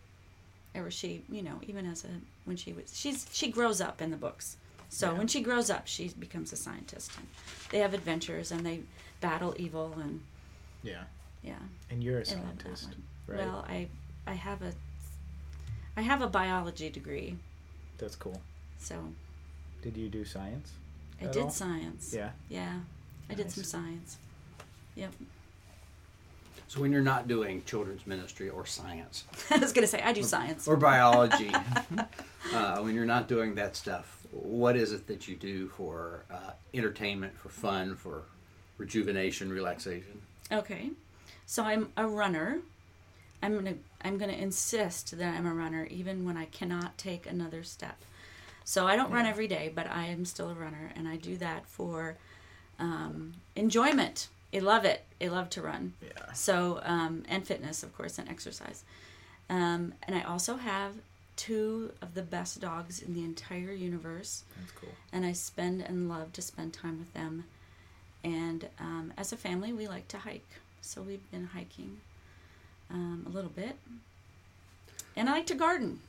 Or 0.74 0.92
she, 0.92 1.24
you 1.30 1.42
know, 1.42 1.60
even 1.68 1.86
as 1.86 2.04
a 2.04 2.10
when 2.46 2.58
she 2.58 2.72
was 2.74 2.98
she's 2.98 3.28
she 3.32 3.52
grows 3.52 3.82
up 3.82 4.02
in 4.02 4.12
the 4.12 4.18
books. 4.18 4.58
So 4.90 5.12
Yeah. 5.12 5.18
when 5.18 5.28
she 5.28 5.42
grows 5.42 5.70
up, 5.70 5.88
she 5.88 6.10
becomes 6.20 6.54
a 6.54 6.56
scientist. 6.56 7.12
And 7.18 7.28
they 7.72 7.80
have 7.80 7.94
adventures 7.94 8.52
and 8.52 8.66
they 8.66 8.82
battle 9.20 9.54
evil 9.58 9.94
and. 10.00 10.22
Yeah. 10.84 11.04
yeah. 11.44 11.56
And 11.90 12.04
you're 12.04 12.20
a 12.20 12.26
scientist, 12.26 12.90
right? 13.28 13.40
Well, 13.40 13.66
I 13.68 13.88
I 14.28 14.34
have 14.34 14.62
a 14.62 14.72
I 15.98 16.02
have 16.02 16.22
a 16.22 16.28
biology 16.28 16.90
degree, 16.90 17.38
That's 17.98 18.16
cool. 18.16 18.40
so 18.78 18.96
Did 19.82 19.98
you 19.98 20.10
do 20.10 20.24
science? 20.26 20.72
I 21.22 21.26
did 21.28 21.44
all? 21.44 21.50
science. 21.50 22.14
Yeah. 22.14 22.32
Yeah, 22.50 22.80
I 23.30 23.34
did 23.34 23.50
some 23.50 23.64
science. 23.64 24.18
Yep. 24.96 25.14
So 26.68 26.82
when 26.82 26.92
you're 26.92 27.02
not 27.02 27.28
doing 27.28 27.64
children's 27.66 28.06
ministry 28.08 28.50
or 28.50 28.66
science 28.66 29.26
I 29.52 29.58
was 29.58 29.72
going 29.72 29.84
to 29.84 29.88
say, 29.88 30.02
I 30.02 30.14
do 30.14 30.24
science. 30.24 30.68
or 30.68 30.78
biology, 30.78 31.52
uh, 32.54 32.80
when 32.80 32.96
you're 32.96 33.06
not 33.06 33.28
doing 33.28 33.56
that 33.56 33.76
stuff, 33.76 34.26
what 34.32 34.76
is 34.76 34.92
it 34.92 35.08
that 35.08 35.28
you 35.28 35.36
do 35.36 35.68
for 35.70 36.26
uh, 36.32 36.52
entertainment, 36.74 37.38
for 37.38 37.50
fun, 37.50 37.96
for 37.96 38.24
rejuvenation, 38.78 39.52
relaxation? 39.52 40.22
Okay. 40.52 40.90
So 41.46 41.64
I'm 41.64 41.92
a 41.96 42.08
runner. 42.08 42.60
I'm 43.42 43.54
going 43.54 43.66
to 43.66 43.76
I'm 44.02 44.20
to 44.20 44.30
insist 44.30 45.18
that 45.18 45.36
I'm 45.36 45.46
a 45.46 45.54
runner 45.54 45.88
even 45.90 46.26
when 46.26 46.38
I 46.38 46.46
cannot 46.46 46.98
take 46.98 47.26
another 47.26 47.64
step. 47.64 47.98
So 48.64 48.88
I 48.88 48.96
don't 48.96 49.12
run 49.12 49.26
every 49.26 49.48
day, 49.48 49.72
but 49.74 49.90
I 49.90 50.06
am 50.06 50.26
still 50.26 50.50
a 50.50 50.54
runner 50.54 50.92
and 50.96 51.08
I 51.08 51.16
do 51.18 51.38
that 51.38 51.68
for 51.68 52.18
um, 52.80 53.34
enjoyment. 53.56 54.28
I 54.56 54.60
love 54.60 54.86
it. 54.86 55.04
I 55.22 55.28
love 55.28 55.50
to 55.52 55.62
run. 55.62 55.94
Yeah. 56.02 56.32
So, 56.34 56.80
um, 56.84 57.24
and 57.28 57.46
fitness, 57.46 57.84
of 57.84 57.96
course, 57.96 58.18
and 58.18 58.30
exercise. 58.30 58.84
Um, 59.50 59.94
and 60.04 60.16
I 60.16 60.22
also 60.24 60.56
have 60.56 60.94
two 61.36 61.92
of 62.02 62.14
the 62.14 62.22
best 62.22 62.62
dogs 62.62 63.02
in 63.02 63.14
the 63.14 63.24
entire 63.24 63.74
universe, 63.74 64.44
That's 64.60 64.72
cool. 64.72 64.90
and 65.12 65.26
I 65.26 65.34
spend 65.34 65.82
and 65.82 66.08
love 66.08 66.32
to 66.34 66.42
spend 66.42 66.74
time 66.74 66.98
with 67.00 67.14
them. 67.14 67.44
And 68.24 68.70
um, 68.80 69.14
as 69.18 69.34
a 69.34 69.38
family, 69.38 69.74
we 69.74 69.88
like 69.88 70.08
to 70.10 70.18
hike, 70.18 70.48
so 70.82 71.02
we've 71.02 71.30
been 71.32 71.46
hiking 71.54 71.98
um, 72.90 73.26
a 73.28 73.30
little 73.30 73.50
bit. 73.52 73.76
And 75.18 75.30
I 75.30 75.34
like 75.34 75.46
to 75.48 75.56
garden, 75.56 76.00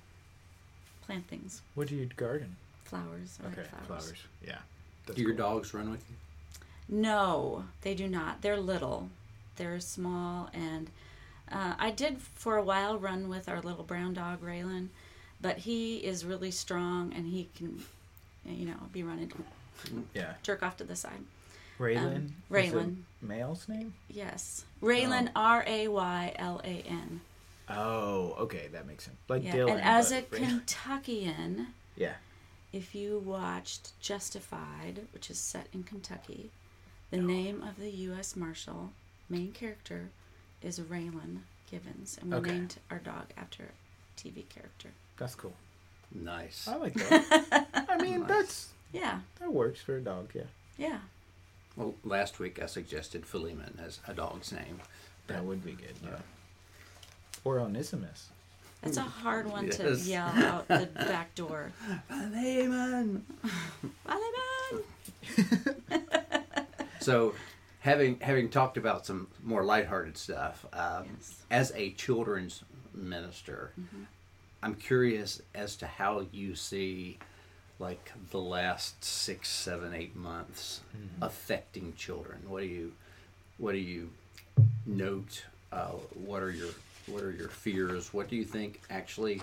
plant 1.05 1.27
things, 1.27 1.63
What 1.75 1.89
do 1.89 1.97
you 1.97 2.07
garden? 2.17 2.57
flowers. 2.85 3.39
I 3.43 3.49
like 3.49 3.59
Okay, 3.59 3.69
flowers. 3.69 4.05
flowers. 4.05 4.19
Yeah. 4.47 4.59
That's 5.07 5.17
do 5.17 5.23
your 5.23 5.35
cool. 5.35 5.55
dogs 5.57 5.75
run 5.75 5.91
with 5.91 6.05
you? 6.09 6.17
No, 6.89 7.65
they 7.83 7.95
do 7.95 8.07
not. 8.09 8.43
They're 8.43 8.57
little. 8.59 9.11
They're 9.57 9.81
small, 9.81 10.51
and 10.53 10.91
uh, 11.51 11.75
I 11.79 11.91
did 11.91 12.19
for 12.21 12.57
a 12.57 12.63
while 12.63 12.99
run 12.99 13.29
with 13.29 13.49
our 13.49 13.61
little 13.61 13.85
brown 13.85 14.15
dog 14.15 14.43
Raylan, 14.43 14.89
but 15.41 15.59
he 15.59 15.97
is 15.99 16.25
really 16.25 16.51
strong 16.51 17.13
and 17.15 17.27
he 17.27 17.49
can, 17.57 17.83
you 18.45 18.67
know, 18.67 18.77
be 18.93 19.03
running 19.03 19.33
Yeah. 20.15 20.35
jerk 20.43 20.63
off 20.63 20.77
to 20.79 20.85
the 20.85 20.97
side. 20.97 21.25
Raylan. 21.79 22.17
Um, 22.17 22.35
Raylan. 22.51 22.97
Male's 23.23 23.69
name? 23.69 23.95
Yes, 24.09 24.65
Raylan 24.83 25.31
R 25.35 25.65
A 25.67 25.89
Y 25.89 26.33
L 26.39 26.61
A 26.65 26.85
N. 26.87 27.21
Oh, 27.69 28.35
okay, 28.39 28.69
that 28.73 28.87
makes 28.87 29.05
sense. 29.05 29.17
Like 29.29 29.43
Yeah, 29.43 29.55
Dylan. 29.57 29.71
and 29.73 29.81
as 29.81 30.13
a 30.13 30.23
Raylan. 30.23 30.49
Kentuckian, 30.49 31.67
yeah. 31.97 32.15
if 32.73 32.95
you 32.95 33.19
watched 33.25 33.99
Justified, 34.01 35.07
which 35.13 35.31
is 35.31 35.39
set 35.39 35.67
in 35.73 35.83
Kentucky, 35.83 36.51
the 37.11 37.19
name 37.19 37.63
of 37.63 37.77
the 37.79 37.91
U.S. 37.91 38.37
Marshal 38.37 38.91
main 39.29 39.53
character 39.53 40.11
is 40.63 40.79
Raylan 40.81 41.39
Givens, 41.71 42.19
and 42.21 42.31
we 42.31 42.37
Okay. 42.39 42.51
named 42.53 42.77
our 42.91 42.99
dog 42.99 43.27
after 43.37 43.65
a 43.65 44.21
TV 44.21 44.49
character. 44.49 44.91
That's 45.19 45.35
cool. 45.35 45.55
Nice. 46.15 46.67
I 46.69 46.77
like 46.77 46.95
that. 46.95 47.67
I 47.89 47.97
mean, 48.03 48.21
Nice. 48.21 48.29
that's 48.29 48.69
Yeah, 48.93 49.21
that 49.41 49.53
works 49.53 49.81
for 49.81 49.97
a 49.97 50.01
dog. 50.01 50.31
Yeah. 50.35 50.43
yeah. 50.79 50.99
Well, 51.77 51.95
last 52.05 52.39
week 52.39 52.63
I 52.63 52.67
suggested 52.67 53.27
Philemon 53.27 53.79
as 53.85 54.01
a 54.09 54.15
dog's 54.15 54.53
name. 54.53 54.81
That 55.27 55.45
would 55.45 55.65
be 55.65 55.73
good. 55.73 55.95
Yeah. 56.03 56.19
Or 57.45 57.59
Onesimus. 57.61 58.29
That's 58.83 58.97
a 58.99 59.03
hard 59.03 59.51
one 59.51 59.69
to 59.71 59.83
Yes. 59.91 60.07
yell 60.07 60.27
out 60.37 60.69
the 60.69 60.89
back 60.95 61.35
door. 61.35 61.73
Philemon. 62.09 63.25
Philemon! 64.07 64.85
So, 67.07 67.35
having 67.83 68.19
having 68.19 68.49
talked 68.49 68.77
about 68.77 69.07
some 69.07 69.29
more 69.45 69.63
lighthearted 69.63 70.17
stuff, 70.19 70.67
um, 70.73 71.07
Yes. 71.17 71.43
as 71.53 71.73
a 71.77 71.93
children's 71.93 72.65
minister, 72.93 73.71
I'm 74.61 74.75
curious 74.75 75.41
as 75.55 75.77
to 75.77 75.87
how 75.87 76.27
you 76.33 76.57
see 76.57 77.19
like 77.79 78.11
the 78.33 78.41
last 78.41 79.05
six, 79.05 79.49
seven, 79.49 79.95
eight 79.95 80.17
months 80.17 80.81
affecting 81.23 81.95
children. 81.95 82.39
What 82.49 82.63
do 82.63 82.67
you 82.67 82.93
what 83.59 83.71
do 83.71 83.79
you 83.79 84.11
note? 84.85 85.45
Uh, 85.71 85.93
what 86.27 86.43
are 86.43 86.51
your 86.51 86.71
what 87.07 87.23
are 87.23 87.31
your 87.31 87.51
fears? 87.51 88.13
What 88.13 88.29
do 88.29 88.35
you 88.35 88.45
think 88.45 88.81
actually 88.91 89.43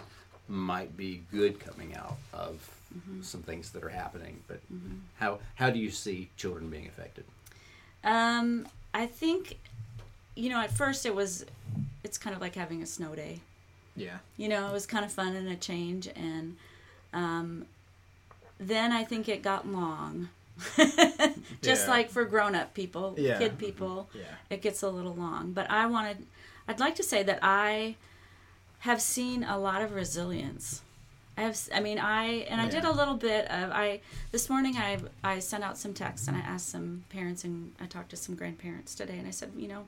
might 0.49 0.97
be 0.97 1.23
good 1.31 1.61
coming 1.61 1.95
out 1.95 2.17
of 2.33 2.69
some 3.21 3.41
things 3.41 3.71
that 3.71 3.85
are 3.85 3.95
happening? 4.03 4.43
But 4.49 4.59
how 5.17 5.39
how 5.55 5.69
do 5.69 5.79
you 5.79 5.91
see 5.91 6.29
children 6.35 6.69
being 6.69 6.87
affected? 6.87 7.23
Um, 8.03 8.67
I 8.93 9.05
think, 9.05 9.59
you 10.35 10.49
know, 10.49 10.59
at 10.59 10.71
first 10.71 11.05
it 11.05 11.15
was, 11.15 11.45
it's 12.03 12.17
kind 12.17 12.35
of 12.35 12.41
like 12.41 12.55
having 12.55 12.81
a 12.81 12.85
snow 12.85 13.15
day. 13.15 13.39
Yeah. 13.95 14.17
You 14.37 14.49
know, 14.49 14.67
it 14.67 14.73
was 14.73 14.85
kind 14.85 15.05
of 15.05 15.11
fun 15.11 15.35
and 15.35 15.47
a 15.47 15.55
change, 15.55 16.07
and 16.15 16.57
um, 17.13 17.65
then 18.59 18.91
I 18.91 19.03
think 19.03 19.29
it 19.29 19.41
got 19.41 19.67
long. 19.67 20.29
Just 21.61 21.85
Yeah. 21.85 21.89
like 21.89 22.09
for 22.09 22.25
grown-up 22.25 22.73
people, 22.73 23.15
Yeah. 23.17 23.37
kid 23.37 23.57
people, 23.57 24.09
Yeah. 24.13 24.23
it 24.49 24.61
gets 24.61 24.81
a 24.83 24.89
little 24.89 25.13
long. 25.15 25.51
But 25.53 25.69
I 25.69 25.85
wanted, 25.87 26.25
I'd 26.67 26.79
like 26.79 26.95
to 26.95 27.03
say 27.03 27.23
that 27.23 27.39
I 27.41 27.95
have 28.79 29.01
seen 29.01 29.43
a 29.43 29.57
lot 29.57 29.81
of 29.81 29.93
resilience. 29.93 30.81
I 31.37 31.41
have, 31.41 31.59
I 31.73 31.79
mean, 31.79 31.97
I 31.97 32.45
and 32.49 32.61
I 32.61 32.67
did 32.67 32.85
a 32.85 32.91
little 32.91 33.15
bit 33.15 33.49
of 33.49 33.71
I 33.71 34.01
this 34.31 34.49
morning. 34.49 34.77
I 34.77 34.99
I 35.23 35.39
sent 35.39 35.63
out 35.63 35.77
some 35.77 35.93
texts 35.93 36.27
and 36.27 36.37
I 36.37 36.41
asked 36.41 36.69
some 36.69 37.05
parents 37.09 37.43
and 37.43 37.73
I 37.81 37.85
talked 37.85 38.11
to 38.11 38.15
some 38.15 38.35
grandparents 38.35 38.93
today 38.93 39.17
and 39.17 39.27
I 39.27 39.31
said, 39.31 39.51
you 39.57 39.67
know, 39.67 39.85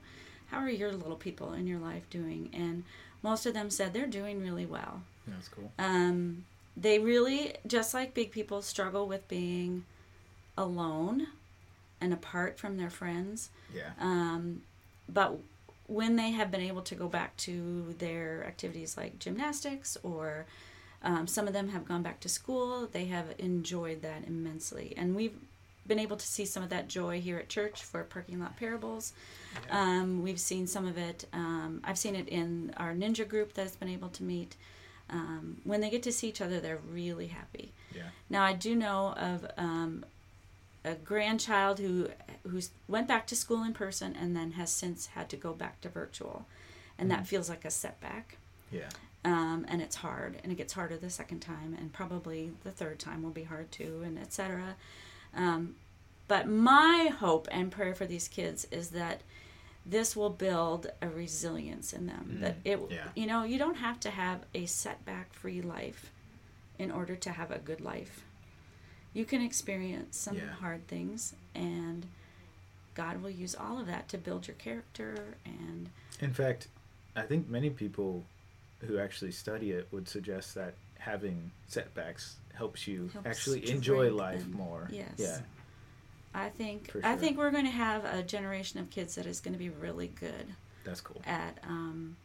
how 0.47 0.57
are 0.57 0.69
your 0.69 0.91
little 0.91 1.15
people 1.15 1.53
in 1.53 1.67
your 1.67 1.79
life 1.79 2.09
doing? 2.09 2.49
And 2.53 2.83
most 3.21 3.45
of 3.45 3.53
them 3.53 3.69
said 3.69 3.93
they're 3.93 4.07
doing 4.07 4.41
really 4.41 4.65
well. 4.65 5.01
That's 5.27 5.47
cool. 5.47 5.71
Um, 5.77 6.45
they 6.77 6.99
really, 6.99 7.55
just 7.65 7.93
like 7.93 8.13
big 8.13 8.31
people, 8.31 8.61
struggle 8.61 9.07
with 9.07 9.27
being 9.27 9.85
alone 10.57 11.27
and 12.01 12.13
apart 12.13 12.57
from 12.57 12.77
their 12.77 12.89
friends. 12.89 13.49
Yeah. 13.73 13.91
Um, 13.99 14.61
but 15.07 15.37
when 15.87 16.15
they 16.15 16.31
have 16.31 16.51
been 16.51 16.61
able 16.61 16.81
to 16.81 16.95
go 16.95 17.07
back 17.07 17.37
to 17.37 17.95
their 17.99 18.43
activities 18.45 18.97
like 18.97 19.19
gymnastics 19.19 19.97
or 20.03 20.45
um, 21.03 21.27
some 21.27 21.47
of 21.47 21.53
them 21.53 21.69
have 21.69 21.87
gone 21.87 22.01
back 22.01 22.19
to 22.21 22.29
school, 22.29 22.87
they 22.91 23.05
have 23.05 23.27
enjoyed 23.37 24.01
that 24.01 24.23
immensely. 24.27 24.93
And 24.97 25.15
we've 25.15 25.35
been 25.87 25.99
able 25.99 26.17
to 26.17 26.25
see 26.25 26.45
some 26.45 26.63
of 26.63 26.69
that 26.69 26.87
joy 26.87 27.21
here 27.21 27.37
at 27.37 27.49
church 27.49 27.83
for 27.83 28.03
parking 28.03 28.39
lot 28.39 28.57
parables. 28.57 29.13
Um, 29.69 30.23
we've 30.23 30.39
seen 30.39 30.67
some 30.67 30.87
of 30.87 30.97
it. 30.97 31.25
Um, 31.31 31.81
I've 31.83 31.97
seen 31.97 32.15
it 32.15 32.27
in 32.27 32.73
our 32.77 32.93
ninja 32.93 33.27
group 33.27 33.53
that's 33.53 33.75
been 33.75 33.89
able 33.89 34.09
to 34.09 34.23
meet. 34.23 34.55
Um, 35.09 35.57
when 35.63 35.81
they 35.81 35.89
get 35.89 36.03
to 36.03 36.11
see 36.11 36.27
each 36.27 36.41
other, 36.41 36.59
they're 36.59 36.79
really 36.91 37.27
happy. 37.27 37.71
Yeah. 37.93 38.09
Now 38.29 38.43
I 38.43 38.53
do 38.53 38.75
know 38.75 39.13
of 39.17 39.45
um, 39.57 40.03
a 40.83 40.95
grandchild 40.95 41.79
who 41.79 42.09
who's 42.47 42.69
went 42.87 43.07
back 43.07 43.27
to 43.27 43.35
school 43.35 43.63
in 43.63 43.73
person 43.73 44.15
and 44.19 44.35
then 44.35 44.53
has 44.53 44.71
since 44.71 45.07
had 45.07 45.29
to 45.29 45.37
go 45.37 45.53
back 45.53 45.81
to 45.81 45.89
virtual, 45.89 46.45
and 46.97 47.09
that 47.11 47.27
feels 47.27 47.49
like 47.49 47.65
a 47.65 47.71
setback. 47.71 48.37
Yeah. 48.71 48.89
Um, 49.25 49.65
and 49.67 49.81
it's 49.81 49.95
hard, 49.95 50.37
and 50.43 50.51
it 50.51 50.55
gets 50.55 50.71
harder 50.73 50.97
the 50.97 51.09
second 51.09 51.39
time, 51.39 51.75
and 51.79 51.91
probably 51.91 52.51
the 52.63 52.69
third 52.69 52.99
time 52.99 53.23
will 53.23 53.31
be 53.31 53.43
hard 53.43 53.71
too, 53.71 54.03
and 54.05 54.19
etc. 54.19 54.75
Um, 55.35 55.75
but 56.27 56.47
my 56.47 57.09
hope 57.19 57.47
and 57.51 57.71
prayer 57.71 57.95
for 57.95 58.05
these 58.05 58.27
kids 58.27 58.67
is 58.69 58.89
that 58.91 59.21
this 59.83 60.15
will 60.15 60.29
build 60.29 60.87
a 61.01 61.09
resilience 61.09 61.91
in 61.91 62.05
them. 62.05 62.37
That 62.41 62.57
it, 62.63 62.79
yeah. 62.91 63.07
you 63.15 63.25
know, 63.25 63.43
you 63.43 63.57
don't 63.57 63.75
have 63.77 63.99
to 64.01 64.11
have 64.11 64.41
a 64.53 64.67
setback-free 64.67 65.61
life 65.63 66.11
in 66.77 66.91
order 66.91 67.15
to 67.15 67.31
have 67.31 67.49
a 67.49 67.57
good 67.57 67.81
life. 67.81 68.23
You 69.13 69.25
can 69.25 69.41
experience 69.41 70.17
some 70.17 70.37
Yeah. 70.37 70.51
hard 70.53 70.87
things, 70.87 71.33
and 71.55 72.05
God 72.93 73.23
will 73.23 73.31
use 73.31 73.55
all 73.55 73.79
of 73.79 73.87
that 73.87 74.07
to 74.09 74.19
build 74.19 74.47
your 74.47 74.55
character. 74.57 75.35
And 75.45 75.89
In 76.19 76.33
fact, 76.33 76.67
I 77.15 77.23
think 77.23 77.49
many 77.49 77.71
people 77.71 78.25
who 78.85 78.97
actually 78.99 79.31
study 79.31 79.71
it 79.71 79.87
would 79.91 80.07
suggest 80.07 80.55
that 80.55 80.75
having 80.99 81.51
setbacks 81.67 82.37
helps 82.53 82.87
you 82.87 83.09
Helps 83.13 83.27
actually 83.27 83.69
enjoy 83.69 84.11
life 84.11 84.47
more. 84.47 84.89
Yes. 84.91 85.13
Yeah. 85.17 85.39
I 86.33 86.49
think 86.49 86.91
For 86.91 87.01
I 87.03 87.15
think 87.15 87.37
we're 87.37 87.51
going 87.51 87.65
to 87.65 87.71
have 87.71 88.03
a 88.05 88.21
generation 88.23 88.79
of 88.79 88.89
kids 88.89 89.15
that 89.15 89.25
is 89.25 89.39
going 89.39 89.53
to 89.53 89.59
be 89.59 89.69
really 89.69 90.07
good 90.07 90.47
That's 90.83 90.99
cool. 91.01 91.21
at 91.25 91.57
um, 91.63 92.17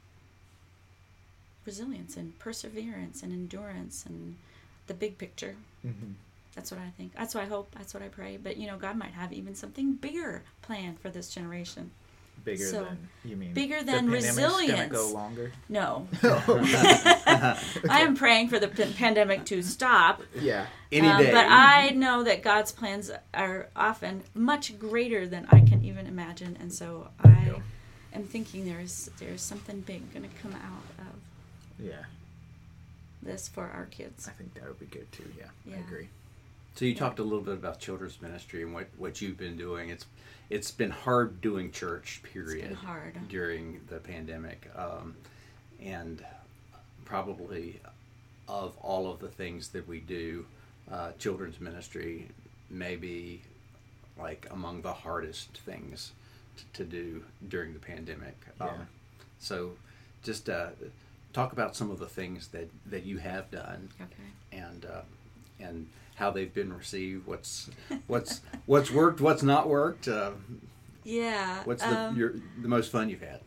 resilience 1.64 2.16
and 2.16 2.36
perseverance 2.38 3.22
and 3.22 3.32
endurance 3.32 4.04
and 4.06 4.36
the 4.86 4.94
big 4.94 5.18
picture. 5.18 5.56
hmm 5.82 6.12
That's 6.54 6.70
what 6.72 6.80
I 6.80 6.90
think. 6.96 7.14
That's 7.14 7.34
what 7.34 7.44
I 7.44 7.46
hope. 7.46 7.74
That's 7.76 7.94
what 7.94 8.02
I 8.02 8.08
pray. 8.08 8.36
But 8.36 8.56
you 8.56 8.66
know, 8.66 8.76
God 8.76 8.96
might 8.96 9.12
have 9.12 9.32
even 9.32 9.54
something 9.54 9.92
bigger 9.94 10.42
planned 10.62 10.98
for 11.00 11.10
this 11.10 11.32
generation. 11.32 11.92
Bigger 12.44 12.64
So, 12.64 12.84
than 12.84 13.08
you 13.24 13.36
mean 13.36 13.52
bigger 13.52 13.82
than 13.82 14.06
pandemic's 14.10 14.34
Gonna 14.36 14.48
resilience. 14.48 14.92
go 14.92 15.08
longer. 15.12 15.52
No, 15.68 16.08
Oh. 16.22 16.60
I 17.88 18.00
am 18.00 18.16
praying 18.16 18.48
for 18.48 18.58
the 18.58 18.68
p- 18.68 18.92
pandemic 18.94 19.44
to 19.46 19.62
stop. 19.62 20.22
yeah. 20.34 20.66
Any 20.90 21.08
Um, 21.08 21.22
day. 21.22 21.30
But 21.32 21.46
I 21.48 21.90
know 21.90 22.22
that 22.24 22.42
God's 22.42 22.72
plans 22.72 23.10
are 23.34 23.68
often 23.76 24.22
much 24.34 24.78
greater 24.78 25.26
than 25.26 25.46
I 25.50 25.60
can 25.60 25.84
even 25.84 26.06
imagine, 26.06 26.56
and 26.60 26.72
so 26.72 27.08
I 27.22 27.44
go. 27.44 27.62
am 28.14 28.24
thinking 28.24 28.64
there's 28.64 29.10
there's 29.18 29.42
something 29.42 29.80
big 29.82 30.12
going 30.14 30.28
to 30.28 30.36
come 30.42 30.52
out 30.54 31.06
of 31.06 31.14
Yeah. 31.84 32.04
this 33.22 33.48
for 33.48 33.66
our 33.68 33.86
kids. 33.86 34.26
I 34.28 34.32
think 34.32 34.54
that 34.54 34.64
would 34.66 34.80
be 34.80 34.86
good 34.86 35.10
too. 35.12 35.30
Yeah. 35.38 35.76
I 35.76 35.80
agree. 35.80 36.08
So 36.74 36.84
you 36.84 36.94
talked 36.94 37.18
a 37.18 37.22
little 37.22 37.40
bit 37.42 37.54
about 37.54 37.78
children's 37.78 38.20
ministry 38.22 38.62
and 38.62 38.72
what, 38.72 38.86
what 38.96 39.20
you've 39.20 39.36
been 39.36 39.56
doing. 39.56 39.90
It's 39.90 40.06
it's 40.48 40.70
been 40.70 40.90
hard 40.90 41.40
doing 41.40 41.70
church. 41.70 42.22
Period. 42.22 42.72
hard. 42.72 43.28
during 43.28 43.80
the 43.88 43.98
pandemic, 43.98 44.68
um, 44.74 45.14
and 45.80 46.24
probably 47.04 47.80
of 48.48 48.76
all 48.78 49.10
of 49.10 49.20
the 49.20 49.28
things 49.28 49.68
that 49.68 49.86
we 49.86 50.00
do, 50.00 50.44
uh, 50.90 51.12
children's 51.18 51.60
ministry 51.60 52.28
may 52.68 52.96
be 52.96 53.42
like 54.18 54.46
among 54.50 54.82
the 54.82 54.92
hardest 54.92 55.58
things 55.64 56.12
t- 56.56 56.64
to 56.72 56.84
do 56.84 57.22
during 57.48 57.72
the 57.72 57.78
pandemic. 57.78 58.36
Yeah. 58.60 58.66
Um, 58.66 58.88
so, 59.38 59.70
just 60.24 60.48
uh, 60.50 60.70
talk 61.32 61.52
about 61.52 61.76
some 61.76 61.90
of 61.90 61.98
the 62.00 62.06
things 62.08 62.48
that, 62.48 62.68
that 62.86 63.04
you 63.04 63.18
have 63.18 63.50
done 63.50 63.88
Okay. 64.00 64.60
and 64.60 64.84
uh, 64.84 65.02
and 65.60 65.86
how 66.20 66.30
they've 66.30 66.54
been 66.54 66.72
received. 66.72 67.26
What's 67.26 67.68
what's 68.06 68.42
what's 68.66 68.90
worked, 68.92 69.20
what's 69.20 69.42
not 69.42 69.68
worked. 69.68 70.06
Uh, 70.06 70.32
Yeah. 71.02 71.62
what's 71.64 71.82
the 71.82 71.98
um, 71.98 72.16
your 72.16 72.34
the 72.62 72.68
most 72.68 72.92
fun 72.92 73.08
you've 73.08 73.22
had? 73.22 73.40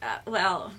Uh, 0.00 0.18
well, 0.26 0.72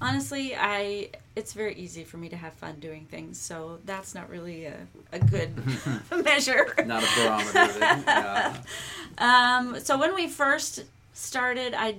honestly, 0.00 0.54
I 0.56 1.10
it's 1.34 1.52
very 1.54 1.74
easy 1.74 2.04
for 2.04 2.16
me 2.18 2.28
to 2.28 2.36
have 2.36 2.52
fun 2.54 2.76
doing 2.80 3.06
things, 3.10 3.38
so 3.38 3.78
that's 3.84 4.14
not 4.14 4.28
really 4.30 4.66
a, 4.66 4.86
a 5.12 5.18
good 5.18 5.50
measure. 6.24 6.74
Not 6.86 7.02
a 7.02 7.08
barometer. 7.16 7.78
Yeah. 8.06 8.56
Um, 9.18 9.80
so 9.80 9.98
when 9.98 10.14
we 10.14 10.28
first 10.28 10.84
started, 11.12 11.74
I 11.74 11.96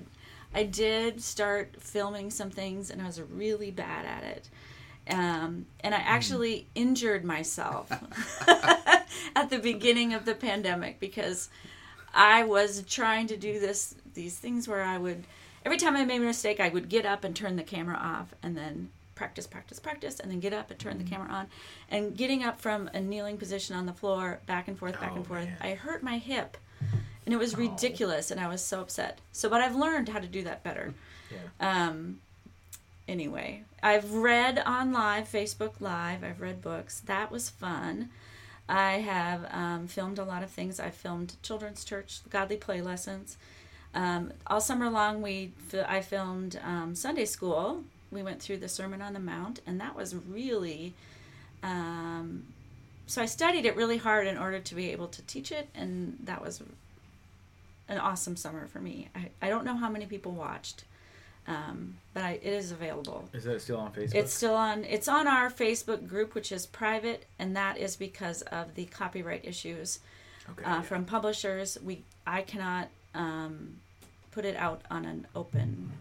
I 0.56 0.64
did 0.64 1.22
start 1.22 1.76
filming 1.80 2.30
some 2.30 2.50
things, 2.52 2.90
and 2.92 3.02
I 3.02 3.06
was 3.06 3.20
really 3.22 3.72
bad 3.72 4.06
at 4.06 4.24
it. 4.24 4.50
Um, 5.10 5.66
and 5.82 5.94
I 5.94 5.98
actually 5.98 6.68
injured 6.76 7.26
myself 7.26 7.92
at 9.36 9.50
the 9.50 9.60
beginning 9.60 10.14
of 10.14 10.26
the 10.26 10.36
pandemic 10.36 11.00
because 11.00 11.50
I 12.14 12.44
was 12.44 12.84
trying 12.88 13.28
to 13.28 13.38
do 13.38 13.60
this 13.60 13.96
these 14.14 14.38
things 14.38 14.68
where 14.68 14.84
I 14.84 14.98
would 14.98 15.26
every 15.66 15.78
time 15.78 15.96
I 15.96 16.06
made 16.06 16.22
a 16.22 16.26
mistake, 16.26 16.60
I 16.60 16.70
would 16.70 16.90
get 16.90 17.06
up 17.06 17.24
and 17.24 17.36
turn 17.36 17.56
the 17.56 17.64
camera 17.64 17.98
off, 17.98 18.34
and 18.44 18.56
then 18.56 18.90
practice, 19.16 19.48
practice, 19.48 19.80
practice, 19.80 20.20
and 20.20 20.30
then 20.32 20.40
get 20.40 20.54
up 20.54 20.70
and 20.72 20.80
turn 20.80 20.98
the 20.98 21.04
camera 21.04 21.30
on. 21.30 21.48
And 21.90 22.16
getting 22.18 22.44
up 22.44 22.60
from 22.60 22.90
a 22.94 23.00
kneeling 23.00 23.38
position 23.38 23.76
on 23.76 23.86
the 23.86 23.94
floor, 23.94 24.40
back 24.46 24.68
and 24.68 24.78
forth, 24.78 25.00
back 25.00 25.12
Oh, 25.14 25.18
and 25.18 25.28
forth, 25.28 25.46
man. 25.46 25.58
I 25.62 25.74
hurt 25.76 26.04
my 26.04 26.18
hip, 26.18 26.58
and 27.26 27.34
it 27.34 27.38
was 27.38 27.56
Oh. 27.56 27.60
ridiculous, 27.60 28.32
and 28.32 28.40
I 28.40 28.48
was 28.48 28.62
so 28.64 28.82
upset. 28.82 29.20
So, 29.32 29.50
but 29.50 29.62
I've 29.62 29.76
learned 29.76 30.10
how 30.10 30.20
to 30.20 30.28
do 30.28 30.44
that 30.44 30.64
better. 30.64 30.94
Yeah. 31.32 31.88
Um, 31.88 32.20
anyway, 33.08 33.64
I've 33.82 34.14
read 34.14 34.62
on 34.66 34.92
live, 34.92 35.30
Facebook 35.30 35.74
Live. 35.80 36.24
I've 36.24 36.42
read 36.42 36.62
books. 36.62 37.02
That 37.02 37.32
was 37.32 37.50
fun. 37.50 38.10
I 38.68 38.94
have 38.94 39.48
um, 39.52 39.88
filmed 39.88 40.20
a 40.20 40.24
lot 40.24 40.44
of 40.44 40.50
things. 40.50 40.80
I 40.80 40.90
filmed 40.90 41.36
children's 41.42 41.84
church, 41.84 42.22
godly 42.30 42.58
play 42.58 42.82
lessons. 42.82 43.38
Um, 43.94 44.34
all 44.48 44.62
summer 44.62 44.90
long, 44.90 45.22
we 45.22 45.52
I 45.88 46.02
filmed 46.02 46.60
um, 46.64 46.96
Sunday 46.96 47.26
school. 47.26 47.84
We 48.12 48.24
went 48.24 48.42
through 48.42 48.58
the 48.58 48.70
Sermon 48.70 49.02
on 49.02 49.14
the 49.14 49.20
Mount, 49.20 49.60
and 49.68 49.80
that 49.80 49.96
was 49.96 50.16
really. 50.16 50.94
Um, 51.62 52.44
so 53.06 53.22
I 53.22 53.26
studied 53.26 53.66
it 53.66 53.76
really 53.76 53.98
hard 53.98 54.28
in 54.28 54.38
order 54.38 54.60
to 54.60 54.76
be 54.76 54.92
able 54.92 55.08
to 55.10 55.22
teach 55.24 55.52
it, 55.52 55.70
and 55.76 56.18
that 56.24 56.42
was 56.42 56.62
an 57.90 57.98
awesome 57.98 58.36
summer 58.38 58.66
for 58.68 58.80
me. 58.80 59.10
I, 59.14 59.30
I 59.42 59.50
don't 59.50 59.66
know 59.66 59.76
how 59.76 59.90
many 59.90 60.06
people 60.06 60.32
watched, 60.32 60.86
um, 61.48 61.96
but 62.14 62.24
I, 62.24 62.32
it 62.42 62.54
is 62.54 62.72
available. 62.72 63.28
Is 63.34 63.44
that 63.44 63.62
still 63.62 63.80
on 63.80 63.92
Facebook? 63.92 64.16
It's 64.16 64.34
still 64.34 64.56
on. 64.56 64.86
It's 64.86 65.08
on 65.08 65.28
our 65.28 65.50
Facebook 65.50 66.08
group, 66.08 66.36
which 66.36 66.52
is 66.52 66.66
private, 66.66 67.26
and 67.40 67.56
that 67.56 67.78
is 67.78 67.96
because 67.96 68.42
of 68.44 68.76
the 68.76 68.86
copyright 68.86 69.44
issues 69.46 70.00
okay. 70.50 70.64
uh, 70.64 70.76
yeah. 70.76 70.82
from 70.82 71.06
publishers. 71.06 71.78
We 71.84 72.04
I 72.26 72.42
cannot 72.44 72.90
um, 73.14 73.76
put 74.32 74.46
it 74.46 74.56
out 74.56 74.82
on 74.90 75.06
an 75.06 75.28
open 75.36 75.92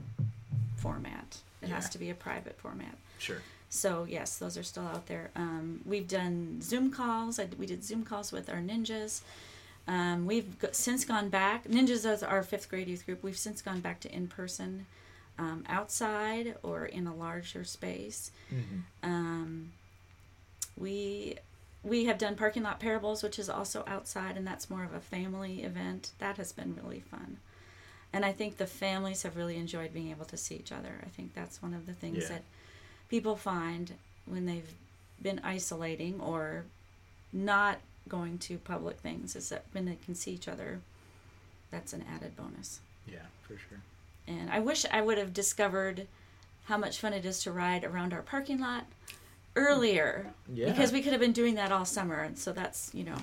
format. 0.77 1.39
It 1.61 1.69
has 1.69 1.89
to 1.91 1.99
be 1.99 2.11
a 2.11 2.15
private 2.15 2.59
format. 2.59 2.97
Sure. 3.19 3.41
So 3.69 4.05
yes, 4.09 4.37
those 4.37 4.59
are 4.59 4.63
still 4.63 4.87
out 4.87 5.07
there. 5.07 5.31
Um, 5.35 5.81
we've 5.87 6.09
done 6.09 6.61
Zoom 6.61 6.91
calls. 6.91 7.39
I, 7.39 7.49
we 7.59 7.67
did 7.67 7.83
Zoom 7.83 8.05
calls 8.05 8.31
with 8.31 8.51
our 8.51 8.59
ninjas. 8.59 9.23
Um, 9.89 10.27
we've 10.27 10.59
go, 10.59 10.69
since 10.73 11.05
gone 11.05 11.29
back. 11.29 11.65
Ninjas 11.65 12.11
is 12.11 12.23
our 12.23 12.43
fifth 12.43 12.69
grade 12.69 12.89
youth 12.89 13.07
group. 13.07 13.23
We've 13.23 13.37
since 13.37 13.63
gone 13.63 13.81
back 13.81 14.01
to 14.01 14.15
in 14.15 14.29
person, 14.29 14.87
um, 15.39 15.65
outside 15.69 16.57
or 16.63 16.85
in 16.87 17.07
a 17.07 17.15
larger 17.15 17.65
space. 17.65 18.31
hmm 18.51 18.81
Um, 19.03 19.73
we 20.77 21.37
we 21.85 22.05
have 22.05 22.17
done 22.19 22.37
parking 22.37 22.63
lot 22.63 22.79
parables, 22.79 23.23
which 23.25 23.39
is 23.41 23.49
also 23.51 23.83
outside, 23.89 24.37
and 24.37 24.47
that's 24.47 24.71
more 24.71 24.85
of 24.85 24.95
a 24.95 25.01
family 25.01 25.63
event. 25.65 26.13
That 26.19 26.37
has 26.37 26.53
been 26.53 26.77
really 26.81 27.01
fun, 27.01 27.39
and 28.13 28.25
I 28.25 28.33
think 28.33 28.57
the 28.57 28.67
families 28.67 29.23
have 29.25 29.37
really 29.37 29.57
enjoyed 29.57 29.93
being 29.93 30.11
able 30.11 30.27
to 30.27 30.37
see 30.37 30.55
each 30.57 30.71
other. 30.73 31.01
I 31.05 31.09
think 31.09 31.35
that's 31.35 31.61
one 31.61 31.75
of 31.75 31.87
the 31.87 31.93
things 31.95 32.25
Yeah. 32.25 32.29
that 32.29 32.45
people 33.09 33.37
find 33.37 33.95
when 34.27 34.47
they've 34.47 34.73
been 35.21 35.41
isolating 35.43 36.21
or 36.21 36.65
not 37.33 37.79
going 38.09 38.39
to 38.39 38.59
public 38.59 38.99
things 39.01 39.35
is 39.37 39.49
that 39.49 39.65
when 39.73 39.85
they 39.85 39.97
can 40.05 40.15
see 40.15 40.33
each 40.33 40.49
other, 40.49 40.81
that's 41.71 41.93
an 41.93 42.05
added 42.15 42.37
bonus. 42.37 42.81
Yeah, 43.07 43.27
for 43.43 43.57
sure. 43.59 43.81
And 44.27 44.51
I 44.51 44.61
wish 44.61 44.85
I 44.91 45.01
would 45.01 45.19
have 45.19 45.33
discovered 45.33 46.07
how 46.65 46.79
much 46.79 46.99
fun 46.99 47.13
it 47.13 47.25
is 47.25 47.43
to 47.43 47.53
ride 47.53 47.85
around 47.85 48.13
our 48.13 48.23
parking 48.23 48.61
lot 48.61 48.85
earlier. 49.57 50.33
Yeah. 50.53 50.71
Because 50.71 50.93
we 50.93 51.03
could 51.03 51.13
have 51.13 51.21
been 51.21 51.33
doing 51.33 51.57
that 51.57 51.73
all 51.73 51.85
summer. 51.85 52.21
And 52.21 52.39
so 52.39 52.53
that's, 52.53 52.91
you 52.95 53.05
know, 53.05 53.17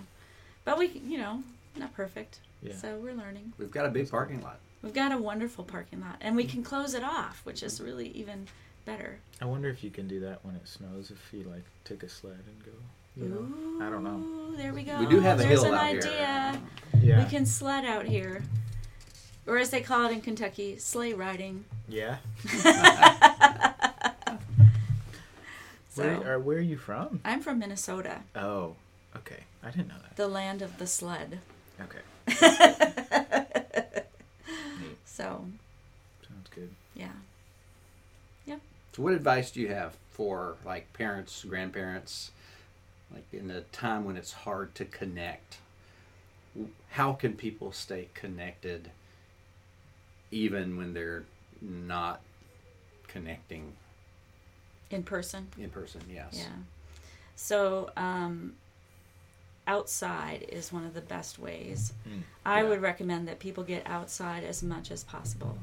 but 0.66 0.78
we, 0.78 0.88
you 0.88 1.18
know, 1.18 1.44
not 1.78 1.94
perfect. 1.94 2.40
Yeah. 2.62 2.76
So 2.76 2.98
we're 2.98 3.14
learning. 3.14 3.54
We've 3.58 3.72
got 3.72 3.86
a 3.86 3.90
big 3.90 4.10
parking 4.10 4.42
lot. 4.42 4.60
We've 4.82 4.94
got 4.94 5.12
a 5.12 5.18
wonderful 5.18 5.64
parking 5.64 6.02
lot 6.02 6.18
and 6.22 6.36
we 6.36 6.46
can 6.46 6.64
close 6.64 6.94
it 6.94 7.04
off, 7.04 7.42
which 7.44 7.64
is 7.64 7.82
really 7.82 8.10
even 8.10 8.48
better. 8.86 9.20
I 9.42 9.46
wonder 9.46 9.70
if 9.70 9.84
you 9.84 9.90
can 9.90 10.08
do 10.08 10.20
that 10.22 10.40
when 10.44 10.56
it 10.56 10.68
snows. 10.68 11.12
If 11.12 11.34
you 11.34 11.44
like 11.44 11.64
take 11.86 12.04
a 12.04 12.10
sled 12.10 12.40
and 12.48 12.66
go. 12.66 12.72
You 13.18 13.28
know? 13.28 13.86
I 13.86 13.90
don't 13.90 14.04
know. 14.04 14.56
There 14.56 14.74
we 14.74 14.84
go. 14.84 14.98
We 15.00 15.06
do 15.06 15.20
have 15.20 15.40
a 15.40 15.44
There's 15.44 15.64
hill 15.64 15.74
an 15.74 15.80
out 15.80 16.04
here. 16.04 16.14
idea. 16.14 16.62
Yeah. 17.02 17.24
We 17.24 17.30
can 17.30 17.46
sled 17.46 17.84
out 17.84 18.06
here. 18.06 18.44
Or 19.50 19.58
as 19.58 19.72
they 19.72 19.82
call 19.82 20.06
it 20.06 20.12
in 20.12 20.22
Kentucky, 20.22 20.78
sleigh 20.78 21.14
riding. 21.14 21.66
Yeah. 21.88 22.18
So 25.92 26.04
Where, 26.04 26.36
are, 26.36 26.40
where 26.40 26.58
are 26.60 26.62
you 26.62 26.78
from? 26.78 27.20
I'm 27.26 27.42
from 27.42 27.58
Minnesota, 27.60 28.20
Oh, 28.36 28.76
okay. 29.18 29.40
I 29.64 29.72
didn't 29.72 29.88
know 29.90 29.96
that. 30.02 30.16
the 30.16 30.28
land 30.28 30.62
of 30.62 30.78
the 30.78 30.86
sled. 30.88 31.40
Okay. 31.82 32.04
So, 35.06 35.44
Sounds 36.26 36.48
good. 36.56 36.70
Yeah. 36.96 37.08
Yeah. 38.46 38.58
So, 38.96 39.02
what 39.02 39.14
advice 39.14 39.52
do 39.52 39.60
you 39.60 39.68
have 39.70 39.98
for 40.12 40.56
like 40.64 40.94
parents, 40.94 41.44
grandparents, 41.44 42.32
like 43.12 43.26
in 43.34 43.52
a 43.52 43.62
time 43.62 44.06
when 44.06 44.16
it's 44.16 44.32
hard 44.32 44.76
to 44.76 44.86
connect? 44.86 45.58
How 46.92 47.12
can 47.14 47.34
people 47.34 47.74
stay 47.74 48.08
connected 48.14 48.92
even 50.32 50.78
when 50.78 50.94
they're 50.94 51.24
not 51.62 52.22
connecting 53.08 53.74
In 54.92 55.04
person. 55.04 55.48
in 55.58 55.70
person? 55.70 56.02
Yes. 56.12 56.34
Yeah. 56.38 56.56
So, 57.36 57.92
um, 57.98 58.56
outside 59.68 60.46
is 60.50 60.74
one 60.74 60.86
of 60.86 60.94
the 60.94 61.02
best 61.02 61.38
ways. 61.38 61.94
Mm. 62.08 62.24
I 62.46 62.64
Yeah. 62.64 62.70
would 62.70 62.82
recommend 62.82 63.28
that 63.28 63.40
people 63.40 63.64
get 63.64 63.86
outside 63.88 64.44
as 64.44 64.64
much 64.64 64.90
as 64.92 65.04
possible. 65.04 65.58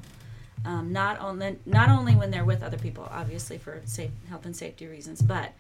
Um, 0.65 0.93
not 0.93 1.21
only 1.21 1.59
not 1.67 1.91
only 1.91 2.15
when 2.17 2.31
they're 2.31 2.45
with 2.45 2.63
other 2.63 2.79
people, 2.79 3.09
obviously 3.11 3.59
for 3.59 3.83
safe 3.85 4.11
health 4.29 4.47
and 4.47 4.57
safety 4.57 4.87
reasons, 4.87 5.23
but 5.23 5.53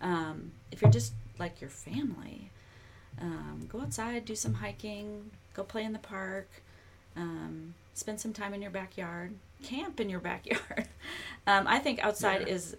um, 0.00 0.52
if 0.70 0.82
you're 0.82 0.90
just 0.90 1.12
like 1.38 1.60
your 1.60 1.70
family, 1.70 2.50
um, 3.20 3.66
go 3.68 3.80
outside, 3.80 4.24
do 4.24 4.34
some 4.36 4.54
hiking, 4.54 5.30
go 5.54 5.62
play 5.64 5.82
in 5.84 5.92
the 5.92 5.98
park, 5.98 6.48
um, 7.16 7.74
spend 7.94 8.20
some 8.20 8.32
time 8.32 8.52
in 8.54 8.60
your 8.62 8.70
backyard, 8.70 9.34
camp 9.62 10.00
in 10.00 10.10
your 10.10 10.20
backyard. 10.20 10.88
um, 11.46 11.66
I 11.66 11.78
think 11.78 12.02
outside 12.04 12.42
Yeah. 12.42 12.54
is 12.54 12.76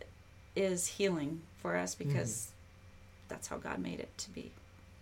is 0.55 0.87
healing 0.87 1.41
for 1.57 1.75
us 1.75 1.95
because 1.95 2.51
that's 3.27 3.47
how 3.47 3.57
God 3.57 3.79
made 3.79 3.99
it 3.99 4.17
to 4.19 4.29
be. 4.29 4.51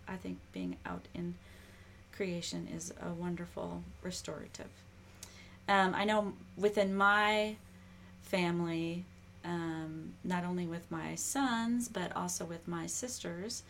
I 0.08 0.16
think 0.16 0.38
being 0.52 0.76
out 0.84 1.06
in 1.14 1.34
creation 2.12 2.68
is 2.74 2.92
a 3.00 3.10
wonderful 3.12 3.82
restorative. 4.02 4.66
Um, 5.68 5.94
I 5.94 6.04
know 6.04 6.32
within 6.56 6.94
my 6.96 7.56
family, 8.22 9.04
um, 9.44 10.14
not 10.24 10.44
only 10.44 10.66
with 10.66 10.90
my 10.90 11.14
sons 11.14 11.88
but 11.88 12.14
also 12.16 12.44
with 12.44 12.66
my 12.66 12.86
sisters, 12.86 13.62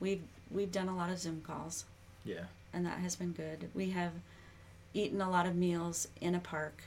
we've 0.00 0.22
we've 0.50 0.72
done 0.72 0.88
a 0.88 0.96
lot 0.96 1.10
of 1.10 1.18
Zoom 1.18 1.40
calls, 1.42 1.84
Yeah. 2.24 2.44
and 2.72 2.86
that 2.86 2.98
has 2.98 3.16
been 3.16 3.32
good. 3.32 3.68
We 3.74 3.90
have 3.90 4.12
eaten 4.96 5.20
a 5.20 5.30
lot 5.30 5.46
of 5.46 5.54
meals 5.54 6.08
in 6.20 6.34
a 6.34 6.38
park 6.40 6.82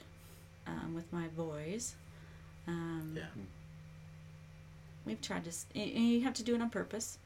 um, 0.66 0.94
with 0.96 1.12
my 1.14 1.28
boys. 1.28 1.96
Um, 2.68 3.14
Yeah. 3.16 3.24
We've 5.06 5.22
tried 5.22 5.44
to. 5.46 5.50
s- 5.50 5.66
y- 5.76 5.92
y- 5.96 6.02
You 6.02 6.22
have 6.24 6.34
to 6.36 6.44
do 6.44 6.56
it 6.56 6.62
on 6.62 6.70
purpose. 6.70 7.18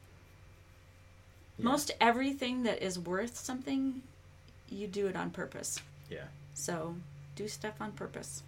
Yeah. 1.58 1.64
Most 1.64 1.90
everything 2.00 2.62
that 2.64 2.82
is 2.82 2.98
worth 2.98 3.36
something, 3.36 4.02
you 4.68 4.86
do 4.86 5.06
it 5.06 5.16
on 5.16 5.30
purpose. 5.30 5.80
Yeah. 6.10 6.24
So 6.54 6.96
do 7.36 7.48
stuff 7.48 7.80
on 7.80 7.92
purpose. 7.92 8.42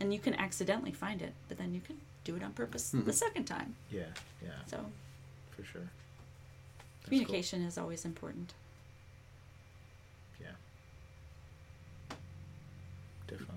And 0.00 0.12
you 0.12 0.18
can 0.18 0.34
accidentally 0.34 0.92
find 0.92 1.22
it, 1.22 1.32
but 1.48 1.56
then 1.58 1.74
you 1.74 1.80
can 1.80 2.00
do 2.24 2.36
it 2.36 2.42
on 2.42 2.52
purpose 2.52 2.90
the 2.90 2.98
Mhm. 2.98 3.14
second 3.14 3.44
time. 3.44 3.76
Yeah. 3.90 4.12
Yeah. 4.42 4.50
So 4.66 4.90
For 5.50 5.64
sure. 5.64 5.80
That's 5.82 5.90
cool. 7.02 7.04
communication 7.04 7.62
is 7.62 7.78
always 7.78 8.04
important. 8.04 8.52
Yeah. 10.40 10.52
Definitely. 13.28 13.54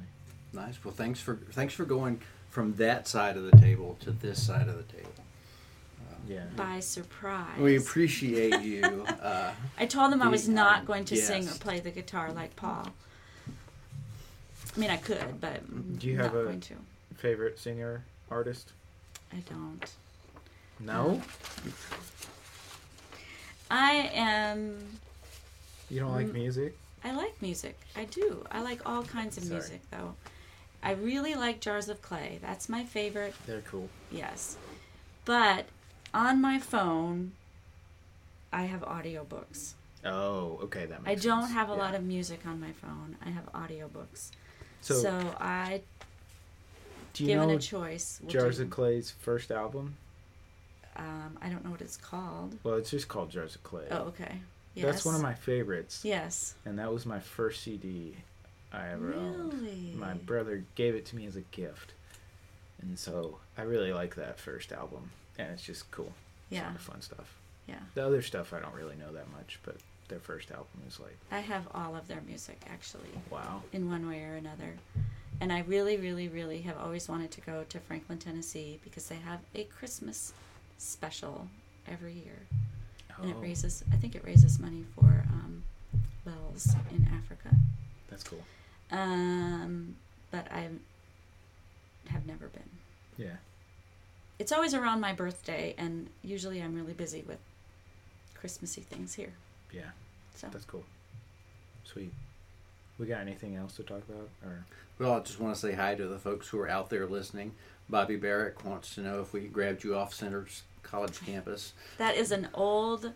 Nice. 0.53 0.83
Well, 0.83 0.93
thanks 0.93 1.19
for 1.19 1.35
thanks 1.51 1.73
for 1.73 1.85
going 1.85 2.21
from 2.49 2.73
that 2.75 3.07
side 3.07 3.37
of 3.37 3.43
the 3.43 3.57
table 3.57 3.97
to 4.01 4.11
this 4.11 4.41
side 4.41 4.67
of 4.67 4.77
the 4.77 4.83
table. 4.93 5.09
Yeah. 6.27 6.43
By 6.55 6.79
surprise. 6.79 7.57
We 7.59 7.77
appreciate 7.77 8.61
you. 8.61 9.05
Uh, 9.21 9.51
I 9.79 9.85
told 9.85 10.11
them 10.11 10.21
I 10.21 10.27
was 10.27 10.47
not 10.49 10.85
going 10.85 11.05
to 11.05 11.15
sing 11.15 11.47
or 11.47 11.51
play 11.53 11.79
the 11.79 11.91
guitar 11.91 12.31
like 12.31 12.55
Paul. 12.55 12.87
I 14.75 14.79
mean, 14.79 14.89
I 14.91 14.97
could, 14.97 15.41
but 15.41 15.99
Do 15.99 16.07
you 16.07 16.17
not 16.17 16.25
have 16.25 16.35
a- 16.35 16.43
going 16.43 16.61
to. 16.61 16.75
Favorite 17.15 17.57
singer 17.59 18.03
artist? 18.29 18.73
I 19.33 19.37
don't. 19.49 19.91
No. 20.79 21.21
I 23.71 24.09
am. 24.13 24.77
You 25.89 25.99
don't 25.99 26.11
like 26.13 26.27
Mm. 26.27 26.33
music? 26.33 26.77
I 27.03 27.11
like 27.13 27.41
music. 27.41 27.79
I 27.95 28.05
do. 28.05 28.45
I 28.51 28.61
like 28.61 28.81
all 28.87 29.03
kinds 29.03 29.37
of 29.37 29.43
Sorry. 29.43 29.59
music, 29.59 29.81
though. 29.91 30.15
I 30.83 30.91
really 30.91 31.35
like 31.35 31.59
Jars 31.59 31.89
of 31.89 32.01
Clay. 32.01 32.39
That's 32.41 32.69
my 32.69 32.83
favorite. 32.83 33.33
They're 33.45 33.61
cool. 33.61 33.89
Yes. 34.11 34.57
But 35.25 35.65
on 36.13 36.41
my 36.41 36.59
phone, 36.59 37.33
I 38.51 38.63
have 38.63 38.81
audiobooks. 38.81 39.73
Oh, 40.05 40.59
okay, 40.63 40.85
that 40.85 41.01
I 41.05 41.15
don't 41.15 41.41
sense. 41.43 41.53
have 41.53 41.69
a 41.69 41.73
Yeah. 41.73 41.79
lot 41.79 41.95
of 41.95 42.03
music 42.03 42.45
on 42.45 42.59
my 42.61 42.71
phone. 42.71 43.17
I 43.25 43.29
have 43.29 43.51
audiobooks. 43.53 44.31
So, 44.81 44.93
So, 45.01 45.35
I, 45.39 45.81
do 47.13 47.23
you 47.23 47.27
given 47.31 47.49
know 47.49 47.55
a 47.55 47.59
choice, 47.59 48.21
Jars 48.27 48.57
do, 48.57 48.63
of 48.63 48.69
Clay's 48.69 49.11
first 49.11 49.51
album? 49.51 49.97
um, 50.95 51.37
I 51.41 51.49
don't 51.49 51.63
know 51.65 51.71
what 51.71 51.81
it's 51.81 51.97
called. 51.97 52.57
Well, 52.63 52.75
it's 52.75 52.91
just 52.91 53.07
called 53.09 53.29
Jars 53.29 53.55
of 53.55 53.63
Clay. 53.63 53.87
Oh, 53.91 54.03
okay. 54.07 54.39
Yes. 54.75 54.85
That's 54.85 55.05
one 55.05 55.15
of 55.15 55.21
my 55.21 55.33
favorites. 55.33 56.01
Yes. 56.03 56.55
And 56.65 56.79
that 56.79 56.91
was 56.91 57.05
my 57.05 57.19
first 57.19 57.63
CD 57.63 58.15
I 58.71 58.89
ever 58.89 59.13
owned. 59.13 59.53
Really? 59.53 59.93
My 59.95 60.13
brother 60.13 60.63
gave 60.75 60.95
it 60.95 61.05
to 61.07 61.15
me 61.15 61.25
as 61.25 61.35
a 61.35 61.41
gift. 61.41 61.93
And 62.81 62.97
so 62.97 63.39
I 63.57 63.63
really 63.63 63.91
like 63.91 64.15
that 64.15 64.39
first 64.39 64.71
album. 64.71 65.11
And 65.37 65.51
it's 65.51 65.63
just 65.63 65.89
cool. 65.91 66.13
Yeah. 66.49 66.67
lot 66.67 66.75
of 66.75 66.81
fun 66.81 67.01
stuff. 67.01 67.35
Yeah. 67.67 67.75
The 67.93 68.05
other 68.05 68.21
stuff 68.21 68.53
I 68.53 68.59
don't 68.59 68.73
really 68.73 68.95
know 68.95 69.11
that 69.13 69.31
much, 69.31 69.59
but 69.63 69.77
their 70.07 70.19
first 70.19 70.51
album 70.51 70.81
is 70.87 70.99
like, 70.99 71.17
I 71.31 71.39
have 71.39 71.67
all 71.73 71.95
of 71.95 72.07
their 72.07 72.21
music 72.21 72.59
actually. 72.71 73.09
wow. 73.29 73.61
in 73.73 73.89
one 73.89 74.07
way 74.07 74.23
or 74.23 74.35
another. 74.35 74.75
And 75.41 75.53
I 75.53 75.59
really, 75.61 75.97
really, 75.97 76.27
really 76.27 76.61
have 76.61 76.77
always 76.77 77.07
wanted 77.07 77.31
to 77.31 77.41
go 77.41 77.63
to 77.69 77.79
Franklin, 77.79 78.17
Tennessee 78.17 78.79
because 78.83 79.07
they 79.07 79.15
have 79.15 79.39
a 79.55 79.63
Christmas 79.65 80.33
special 80.77 81.47
every 81.87 82.13
year. 82.13 82.39
And 83.21 83.31
it 83.31 83.35
Oh, 83.37 83.41
raises, 83.41 83.83
I 83.91 83.95
think 83.97 84.15
it 84.15 84.23
raises 84.23 84.59
money 84.59 84.85
for 84.95 85.25
um, 85.29 85.63
wells 86.25 86.73
in 86.91 87.07
Africa. 87.13 87.55
That's 88.09 88.23
cool. 88.23 88.41
Um, 88.91 89.95
but 90.31 90.47
I 90.51 90.69
have 92.07 92.25
never 92.25 92.47
been. 92.47 92.69
Yeah. 93.17 93.35
It's 94.39 94.51
always 94.51 94.73
around 94.73 95.01
my 95.01 95.11
birthday, 95.13 95.75
and 95.77 96.07
usually 96.23 96.61
I'm 96.61 96.73
really 96.75 96.93
busy 96.93 97.23
with 97.27 97.39
Christmassy 98.35 98.81
things 98.81 99.13
here. 99.15 99.33
Yeah. 99.73 99.89
So 100.35 100.47
That's 100.51 100.65
cool. 100.65 100.83
Sweet. 101.83 102.13
We 102.97 103.05
got 103.05 103.21
anything 103.21 103.55
else 103.55 103.75
to 103.75 103.83
talk 103.83 104.01
about? 104.09 104.29
Or 104.45 104.63
well, 104.97 105.13
I 105.13 105.19
just 105.19 105.39
want 105.39 105.53
to 105.55 105.59
say 105.59 105.73
hi 105.73 105.95
to 105.95 106.07
the 106.07 106.19
folks 106.19 106.47
who 106.47 106.59
are 106.59 106.69
out 106.69 106.89
there 106.89 107.05
listening. 107.07 107.53
Bobby 107.89 108.15
Barrett 108.15 108.63
wants 108.65 108.95
to 108.95 109.01
know 109.01 109.21
if 109.21 109.33
we 109.33 109.41
grabbed 109.41 109.83
you 109.83 109.95
off 109.95 110.13
Centre's 110.13 110.63
college 110.83 111.19
campus. 111.25 111.73
that 111.97 112.15
is 112.15 112.31
an 112.31 112.47
old 112.53 113.13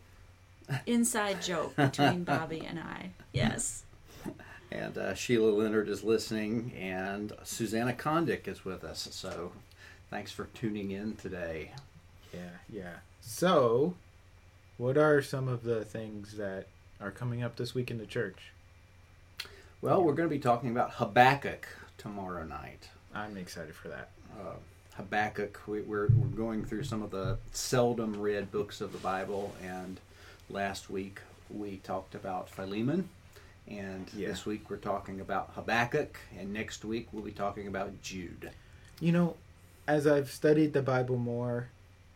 inside 0.85 1.41
joke 1.41 1.75
between 1.75 2.23
Bobby 2.25 2.61
and 2.65 2.79
I. 2.79 3.11
Yes. 3.31 3.83
And 4.71 4.97
uh, 4.97 5.13
Sheila 5.13 5.49
Leonard 5.51 5.87
is 5.87 6.03
listening, 6.03 6.73
and 6.79 7.33
Susanna 7.43 7.93
Kondik 7.93 8.47
is 8.47 8.65
with 8.65 8.83
us. 8.83 9.07
So 9.11 9.51
thanks 10.09 10.31
for 10.31 10.45
tuning 10.55 10.91
in 10.91 11.15
today. 11.15 11.71
yeah, 12.33 12.49
yeah. 12.71 12.93
So, 13.21 13.93
what 14.77 14.97
are 14.97 15.21
some 15.21 15.47
of 15.47 15.63
the 15.63 15.85
things 15.85 16.37
that 16.37 16.67
are 16.99 17.11
coming 17.11 17.43
up 17.43 17.55
this 17.55 17.73
week 17.75 17.91
in 17.91 17.97
the 17.99 18.05
church? 18.05 18.51
Well, 19.81 20.01
we're 20.03 20.13
going 20.13 20.27
to 20.29 20.33
be 20.35 20.39
talking 20.41 20.69
about 20.71 20.91
Habakkuk 20.93 21.67
tomorrow 21.97 22.43
night. 22.45 22.89
I'm 23.13 23.37
excited 23.37 23.75
for 23.75 23.89
that. 23.89 24.09
uh, 24.39 24.53
Habakkuk. 24.97 25.61
We, 25.67 25.81
we're 25.81 26.07
we're 26.07 26.27
going 26.37 26.65
through 26.65 26.83
some 26.83 27.01
of 27.01 27.11
the 27.11 27.37
seldom 27.51 28.19
read 28.19 28.51
books 28.51 28.81
of 28.81 28.91
the 28.91 28.97
Bible, 28.99 29.53
and 29.63 29.99
last 30.49 30.89
week 30.89 31.19
we 31.49 31.77
talked 31.77 32.15
about 32.15 32.49
Philemon, 32.49 33.09
and 33.67 34.07
Yeah. 34.15 34.29
this 34.29 34.45
week 34.45 34.69
we're 34.69 34.77
talking 34.77 35.19
about 35.21 35.51
Habakkuk, 35.55 36.17
and 36.37 36.53
next 36.53 36.85
week 36.85 37.07
we'll 37.11 37.23
be 37.23 37.31
talking 37.31 37.67
about 37.67 38.01
Jude. 38.01 38.51
You 38.99 39.11
know, 39.11 39.35
as 39.87 40.05
I've 40.07 40.31
studied 40.31 40.73
the 40.73 40.81
Bible 40.81 41.17
more, 41.17 41.69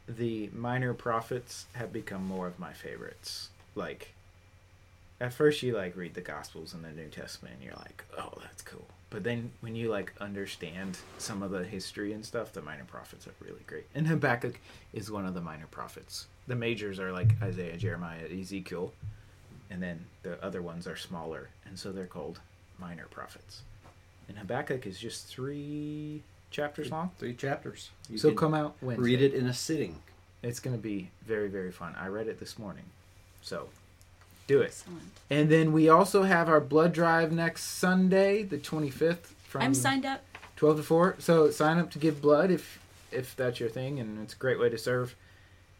the 0.08 0.50
minor 0.54 0.94
prophets 0.94 1.66
have 1.74 1.92
become 1.92 2.26
more 2.26 2.48
of 2.48 2.60
my 2.60 2.74
favorites. 2.74 3.50
Like, 3.76 4.14
at 5.20 5.34
first 5.34 5.64
you 5.64 5.76
like 5.76 5.96
read 5.96 6.14
the 6.14 6.22
Gospels 6.22 6.74
and 6.74 6.84
the 6.84 6.92
New 6.92 7.10
Testament, 7.10 7.56
and 7.56 7.64
you're 7.64 7.76
like, 7.76 8.04
oh, 8.18 8.34
that's 8.42 8.62
cool. 8.62 8.86
But 9.10 9.24
then 9.24 9.52
when 9.62 9.76
you 9.76 9.90
like 9.90 10.14
understand 10.20 10.98
some 11.18 11.42
of 11.42 11.52
the 11.52 11.64
history 11.64 12.14
and 12.14 12.26
stuff, 12.26 12.54
the 12.54 12.62
minor 12.62 12.84
prophets 12.84 13.26
are 13.26 13.34
really 13.40 13.64
great. 13.66 13.86
And 13.96 14.08
Habakkuk 14.08 14.60
is 14.94 15.10
one 15.10 15.26
of 15.26 15.34
the 15.34 15.42
minor 15.42 15.68
prophets. 15.72 16.28
The 16.48 16.56
majors 16.56 17.00
are 17.00 17.12
like 17.12 17.42
Isaiah, 17.42 17.78
Jeremiah, 17.78 18.26
Ezekiel, 18.30 18.94
and 19.70 19.82
then 19.82 20.06
the 20.24 20.44
other 20.44 20.62
ones 20.62 20.88
are 20.88 20.96
smaller, 20.96 21.50
and 21.66 21.78
so 21.80 21.92
they're 21.92 22.06
called 22.06 22.40
minor 22.80 23.06
prophets. 23.10 23.62
And 24.28 24.38
Habakkuk 24.38 24.86
is 24.86 25.00
just 25.00 25.28
three 25.28 26.22
chapters 26.52 26.92
long. 26.92 27.12
Three 27.18 27.34
chapters. 27.34 27.92
You 28.10 28.18
so 28.18 28.34
come 28.34 28.54
out 28.54 28.76
Wednesday. 28.82 29.04
read 29.04 29.22
it 29.22 29.34
in 29.34 29.48
a 29.48 29.54
sitting. 29.54 29.96
It's 30.44 30.60
going 30.60 30.76
to 30.76 30.82
be 30.82 31.10
very, 31.26 31.48
very 31.48 31.72
fun. 31.72 31.96
I 32.00 32.08
read 32.08 32.28
it 32.28 32.40
this 32.40 32.60
morning. 32.60 32.84
So 33.42 33.70
do 34.48 34.62
it. 34.62 34.68
Excellent. 34.68 35.02
And 35.30 35.50
then 35.50 35.74
we 35.74 35.90
also 35.90 36.24
have 36.24 36.48
our 36.50 36.62
blood 36.62 36.94
drive 36.94 37.32
next 37.32 37.64
Sunday, 37.64 38.44
the 38.44 38.58
25th 38.58 39.34
from 39.48 39.62
I'm 39.62 39.74
signed 39.74 40.06
up. 40.06 40.24
12 40.56 40.78
to 40.78 40.84
4. 40.84 41.16
So 41.20 41.52
sign 41.52 41.78
up 41.78 41.92
to 41.92 42.00
give 42.00 42.22
blood 42.22 42.50
if 42.50 42.80
if 43.12 43.36
that's 43.36 43.60
your 43.60 43.70
thing 43.70 44.00
and 44.00 44.22
it's 44.22 44.34
a 44.34 44.38
great 44.38 44.60
way 44.60 44.70
to 44.70 44.78
serve. 44.78 45.16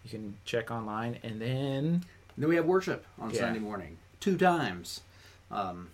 You 0.04 0.10
can 0.10 0.38
check 0.46 0.70
online 0.72 1.18
and 1.24 1.42
then 1.42 2.04
Then 2.38 2.50
we 2.50 2.56
have 2.56 2.66
worship 2.66 3.06
on 3.20 3.32
Yeah. 3.32 3.40
Sunday 3.40 3.60
morning, 3.60 3.98
two 4.20 4.38
times. 4.38 5.02
Um, 5.50 5.90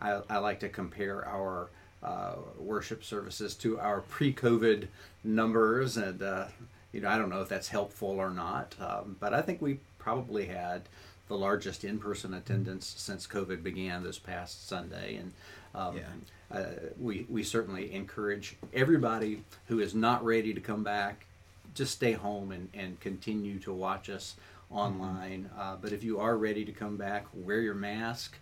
I, 0.00 0.20
I 0.28 0.38
like 0.38 0.60
to 0.60 0.68
compare 0.68 1.26
our 1.26 1.68
uh, 2.02 2.34
worship 2.58 3.02
services 3.04 3.54
to 3.56 3.78
our 3.80 4.00
pre-COVID 4.02 4.86
numbers, 5.24 5.96
and 5.96 6.22
uh, 6.22 6.46
you 6.92 7.00
know 7.00 7.08
I 7.08 7.18
don't 7.18 7.28
know 7.30 7.42
if 7.42 7.48
that's 7.48 7.68
helpful 7.68 8.10
or 8.10 8.30
not, 8.30 8.74
um, 8.80 9.16
but 9.18 9.34
I 9.34 9.42
think 9.42 9.60
we 9.60 9.80
probably 9.98 10.46
had 10.46 10.82
the 11.28 11.36
largest 11.36 11.84
in-person 11.84 12.34
attendance 12.34 12.86
since 12.96 13.26
COVID 13.26 13.62
began 13.62 14.02
this 14.02 14.18
past 14.18 14.66
Sunday, 14.68 15.16
and 15.16 15.32
um, 15.74 15.96
Yeah. 15.98 16.56
uh, 16.58 16.64
we 16.98 17.26
we 17.28 17.42
certainly 17.44 17.92
encourage 17.92 18.56
everybody 18.72 19.44
who 19.68 19.78
is 19.80 19.94
not 19.94 20.24
ready 20.24 20.52
to 20.54 20.60
come 20.60 20.82
back 20.82 21.26
just 21.74 21.92
stay 21.94 22.12
home 22.12 22.50
and, 22.50 22.68
and 22.74 22.98
continue 22.98 23.58
to 23.60 23.72
watch 23.72 24.08
us 24.10 24.34
online. 24.70 25.48
Uh, 25.56 25.76
but 25.80 25.92
if 25.92 26.02
you 26.02 26.18
are 26.18 26.36
ready 26.36 26.64
to 26.64 26.72
come 26.72 26.96
back, 26.96 27.26
wear 27.32 27.60
your 27.60 27.74
mask, 27.74 28.36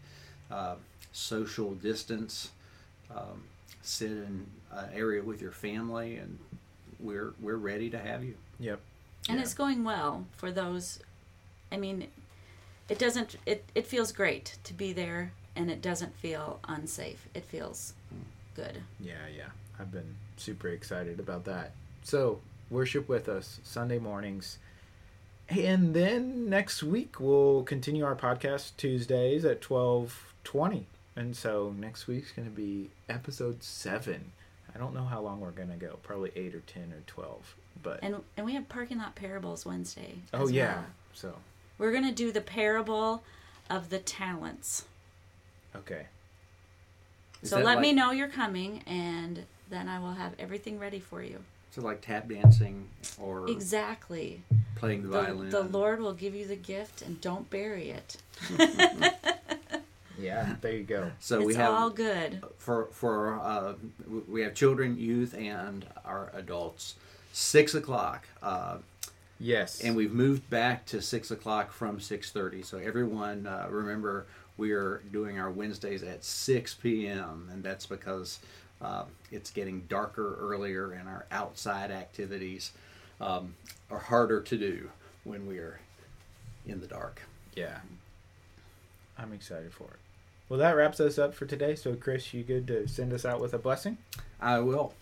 uh, 0.50 0.76
social 1.12 1.74
distance, 1.74 2.50
um, 3.14 3.42
sit 3.82 4.10
in 4.10 4.46
an 4.72 4.88
area 4.94 5.22
with 5.22 5.42
your 5.42 5.50
family, 5.52 6.16
and 6.16 6.38
we're 7.00 7.34
we're 7.40 7.56
ready 7.56 7.90
to 7.90 7.98
have 7.98 8.24
you. 8.24 8.36
yep. 8.60 8.80
and 9.28 9.36
Yeah. 9.38 9.42
it's 9.42 9.54
going 9.54 9.82
well 9.84 10.24
for 10.36 10.50
those 10.52 11.00
i 11.72 11.76
mean 11.76 12.06
it 12.88 12.98
doesn't 12.98 13.36
it, 13.46 13.64
it 13.74 13.86
feels 13.86 14.12
great 14.12 14.56
to 14.64 14.72
be 14.74 14.92
there 14.92 15.32
and 15.54 15.70
it 15.70 15.80
doesn't 15.82 16.14
feel 16.16 16.60
unsafe 16.68 17.28
it 17.34 17.44
feels 17.44 17.94
good 18.54 18.82
Yeah, 19.00 19.26
yeah. 19.36 19.48
I've 19.78 19.92
been 19.92 20.14
super 20.38 20.68
excited 20.68 21.20
about 21.20 21.44
that. 21.44 21.72
So, 22.02 22.40
worship 22.70 23.08
with 23.08 23.28
us 23.28 23.60
Sunday 23.62 23.98
mornings. 23.98 24.58
And 25.48 25.94
then 25.94 26.48
next 26.48 26.82
week 26.82 27.20
we'll 27.20 27.62
continue 27.62 28.04
our 28.04 28.16
podcast 28.16 28.72
Tuesdays 28.78 29.44
at 29.44 29.60
12:20. 29.60 30.84
And 31.14 31.36
so 31.36 31.74
next 31.78 32.06
week's 32.06 32.32
going 32.32 32.48
to 32.48 32.54
be 32.54 32.90
episode 33.08 33.62
seven. 33.62 34.32
I 34.74 34.78
don't 34.78 34.94
know 34.94 35.04
how 35.04 35.20
long 35.20 35.40
we're 35.40 35.50
going 35.50 35.70
to 35.70 35.76
go. 35.76 35.98
Probably 36.02 36.30
eight 36.36 36.54
or 36.54 36.60
ten 36.60 36.92
or 36.92 37.02
twelve. 37.06 37.54
But 37.82 38.00
And 38.02 38.16
and 38.36 38.44
we 38.46 38.54
have 38.54 38.68
parking 38.68 38.98
lot 38.98 39.14
parables 39.14 39.64
Wednesday. 39.66 40.14
oh 40.34 40.48
yeah, 40.48 40.74
well. 40.74 40.84
so 41.14 41.34
We're 41.78 41.92
gonna 41.92 42.12
do 42.12 42.32
the 42.32 42.40
parable 42.40 43.22
of 43.68 43.90
the 43.90 43.98
talents. 43.98 44.84
okay. 45.74 46.06
Is 47.42 47.50
so 47.50 47.56
that 47.56 47.64
let 47.66 47.80
me 47.80 47.92
know 47.92 48.12
you're 48.12 48.28
coming, 48.28 48.82
and 48.86 49.44
then 49.68 49.88
I 49.88 49.98
will 49.98 50.14
have 50.14 50.32
everything 50.38 50.78
ready 50.78 51.00
for 51.00 51.22
you. 51.22 51.40
So 51.70 51.82
like 51.82 52.00
tap 52.00 52.28
dancing 52.28 52.88
or 53.20 53.48
Exactly. 53.50 54.42
playing 54.76 55.02
the, 55.02 55.08
The, 55.08 55.22
violin. 55.22 55.50
the 55.50 55.62
Lord 55.62 56.00
will 56.00 56.14
give 56.14 56.34
you 56.34 56.46
the 56.46 56.56
gift, 56.56 57.02
and 57.02 57.20
don't 57.20 57.48
bury 57.50 57.90
it. 57.90 58.16
Yeah, 60.18 60.56
there 60.62 60.72
you 60.72 60.84
go. 60.84 61.10
So 61.20 61.38
it's 61.40 61.46
we 61.46 61.54
have 61.56 61.74
all 61.74 61.90
good. 61.90 62.42
for 62.56 62.86
for 62.86 63.34
uh, 63.38 63.74
we 64.26 64.40
have 64.40 64.54
children, 64.54 64.96
youth, 64.98 65.34
and 65.34 65.84
our 66.06 66.30
adults. 66.32 66.94
Six 67.34 67.74
o'clock, 67.74 68.26
uh, 68.42 68.78
Yes. 69.38 69.82
and 69.82 69.94
we've 69.94 70.12
moved 70.12 70.48
back 70.48 70.86
to 70.86 71.02
six 71.02 71.30
o'clock 71.30 71.72
from 71.72 72.00
six 72.00 72.30
thirty. 72.30 72.62
So 72.62 72.78
everyone, 72.78 73.46
uh, 73.46 73.66
remember, 73.68 74.26
we 74.56 74.72
are 74.72 75.02
doing 75.12 75.38
our 75.38 75.50
Wednesdays 75.50 76.02
at 76.02 76.24
six 76.24 76.74
p.m. 76.74 77.48
and 77.52 77.62
that's 77.62 77.86
because 77.86 78.38
uh, 78.80 79.04
it's 79.30 79.50
getting 79.50 79.82
darker 79.88 80.36
earlier, 80.40 80.92
and 80.92 81.08
our 81.08 81.26
outside 81.30 81.90
activities 81.90 82.72
um, 83.20 83.54
are 83.90 83.98
harder 83.98 84.40
to 84.42 84.56
do 84.56 84.90
when 85.24 85.46
we 85.46 85.58
are 85.58 85.80
in 86.66 86.80
the 86.80 86.86
dark. 86.86 87.22
Yeah. 87.54 87.78
I'm 89.18 89.32
excited 89.32 89.72
for 89.72 89.84
it. 89.84 89.98
Well, 90.48 90.58
that 90.60 90.76
wraps 90.76 91.00
us 91.00 91.18
up 91.18 91.34
for 91.34 91.46
today. 91.46 91.74
So, 91.74 91.94
Chris, 91.94 92.34
you 92.34 92.42
good 92.42 92.66
to 92.68 92.86
send 92.86 93.12
us 93.12 93.24
out 93.24 93.40
with 93.40 93.54
a 93.54 93.58
blessing? 93.58 93.96
I 94.40 94.58
will. 94.58 94.94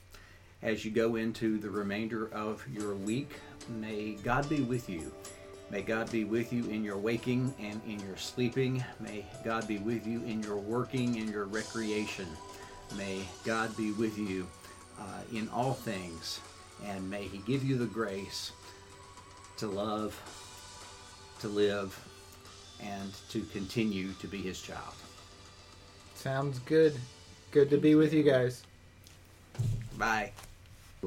As 0.63 0.85
you 0.85 0.91
go 0.91 1.17
into 1.17 1.59
the 1.59 1.69
remainder 1.69 2.33
of 2.33 2.65
your 2.73 2.95
week, 2.95 3.33
may 3.69 4.13
God 4.23 4.49
be 4.49 4.63
with 4.63 4.89
you. 4.89 5.13
May 5.71 5.83
God 5.83 6.11
be 6.11 6.25
with 6.25 6.53
you 6.53 6.65
in 6.67 6.85
your 6.85 6.99
waking 6.99 7.53
and 7.59 7.81
in 7.87 7.99
your 8.07 8.17
sleeping. 8.17 8.85
May 9.01 9.25
God 9.45 9.67
be 9.67 9.79
with 9.79 10.07
you 10.07 10.23
in 10.25 10.43
your 10.43 10.57
working 10.57 11.17
and 11.19 11.29
your 11.31 11.47
recreation. 11.47 12.27
May 12.97 13.21
God 13.45 13.77
be 13.77 13.93
with 13.93 14.17
you 14.19 14.47
uh, 15.01 15.23
in 15.33 15.49
all 15.49 15.73
things. 15.73 16.41
And 16.87 17.09
may 17.09 17.25
He 17.25 17.39
give 17.39 17.65
you 17.65 17.77
the 17.77 17.87
grace 17.87 18.53
to 19.57 19.67
love, 19.67 20.15
to 21.41 21.49
live, 21.49 21.99
and 22.81 23.13
to 23.31 23.43
continue 23.45 24.13
to 24.21 24.27
be 24.27 24.39
His 24.39 24.61
child. 24.61 24.95
Sounds 26.15 26.59
good. 26.61 26.95
Good 27.51 27.71
to 27.71 27.79
be 27.79 27.95
with 27.95 28.13
you 28.13 28.23
guys. 28.23 28.63
Bye. 29.97 30.33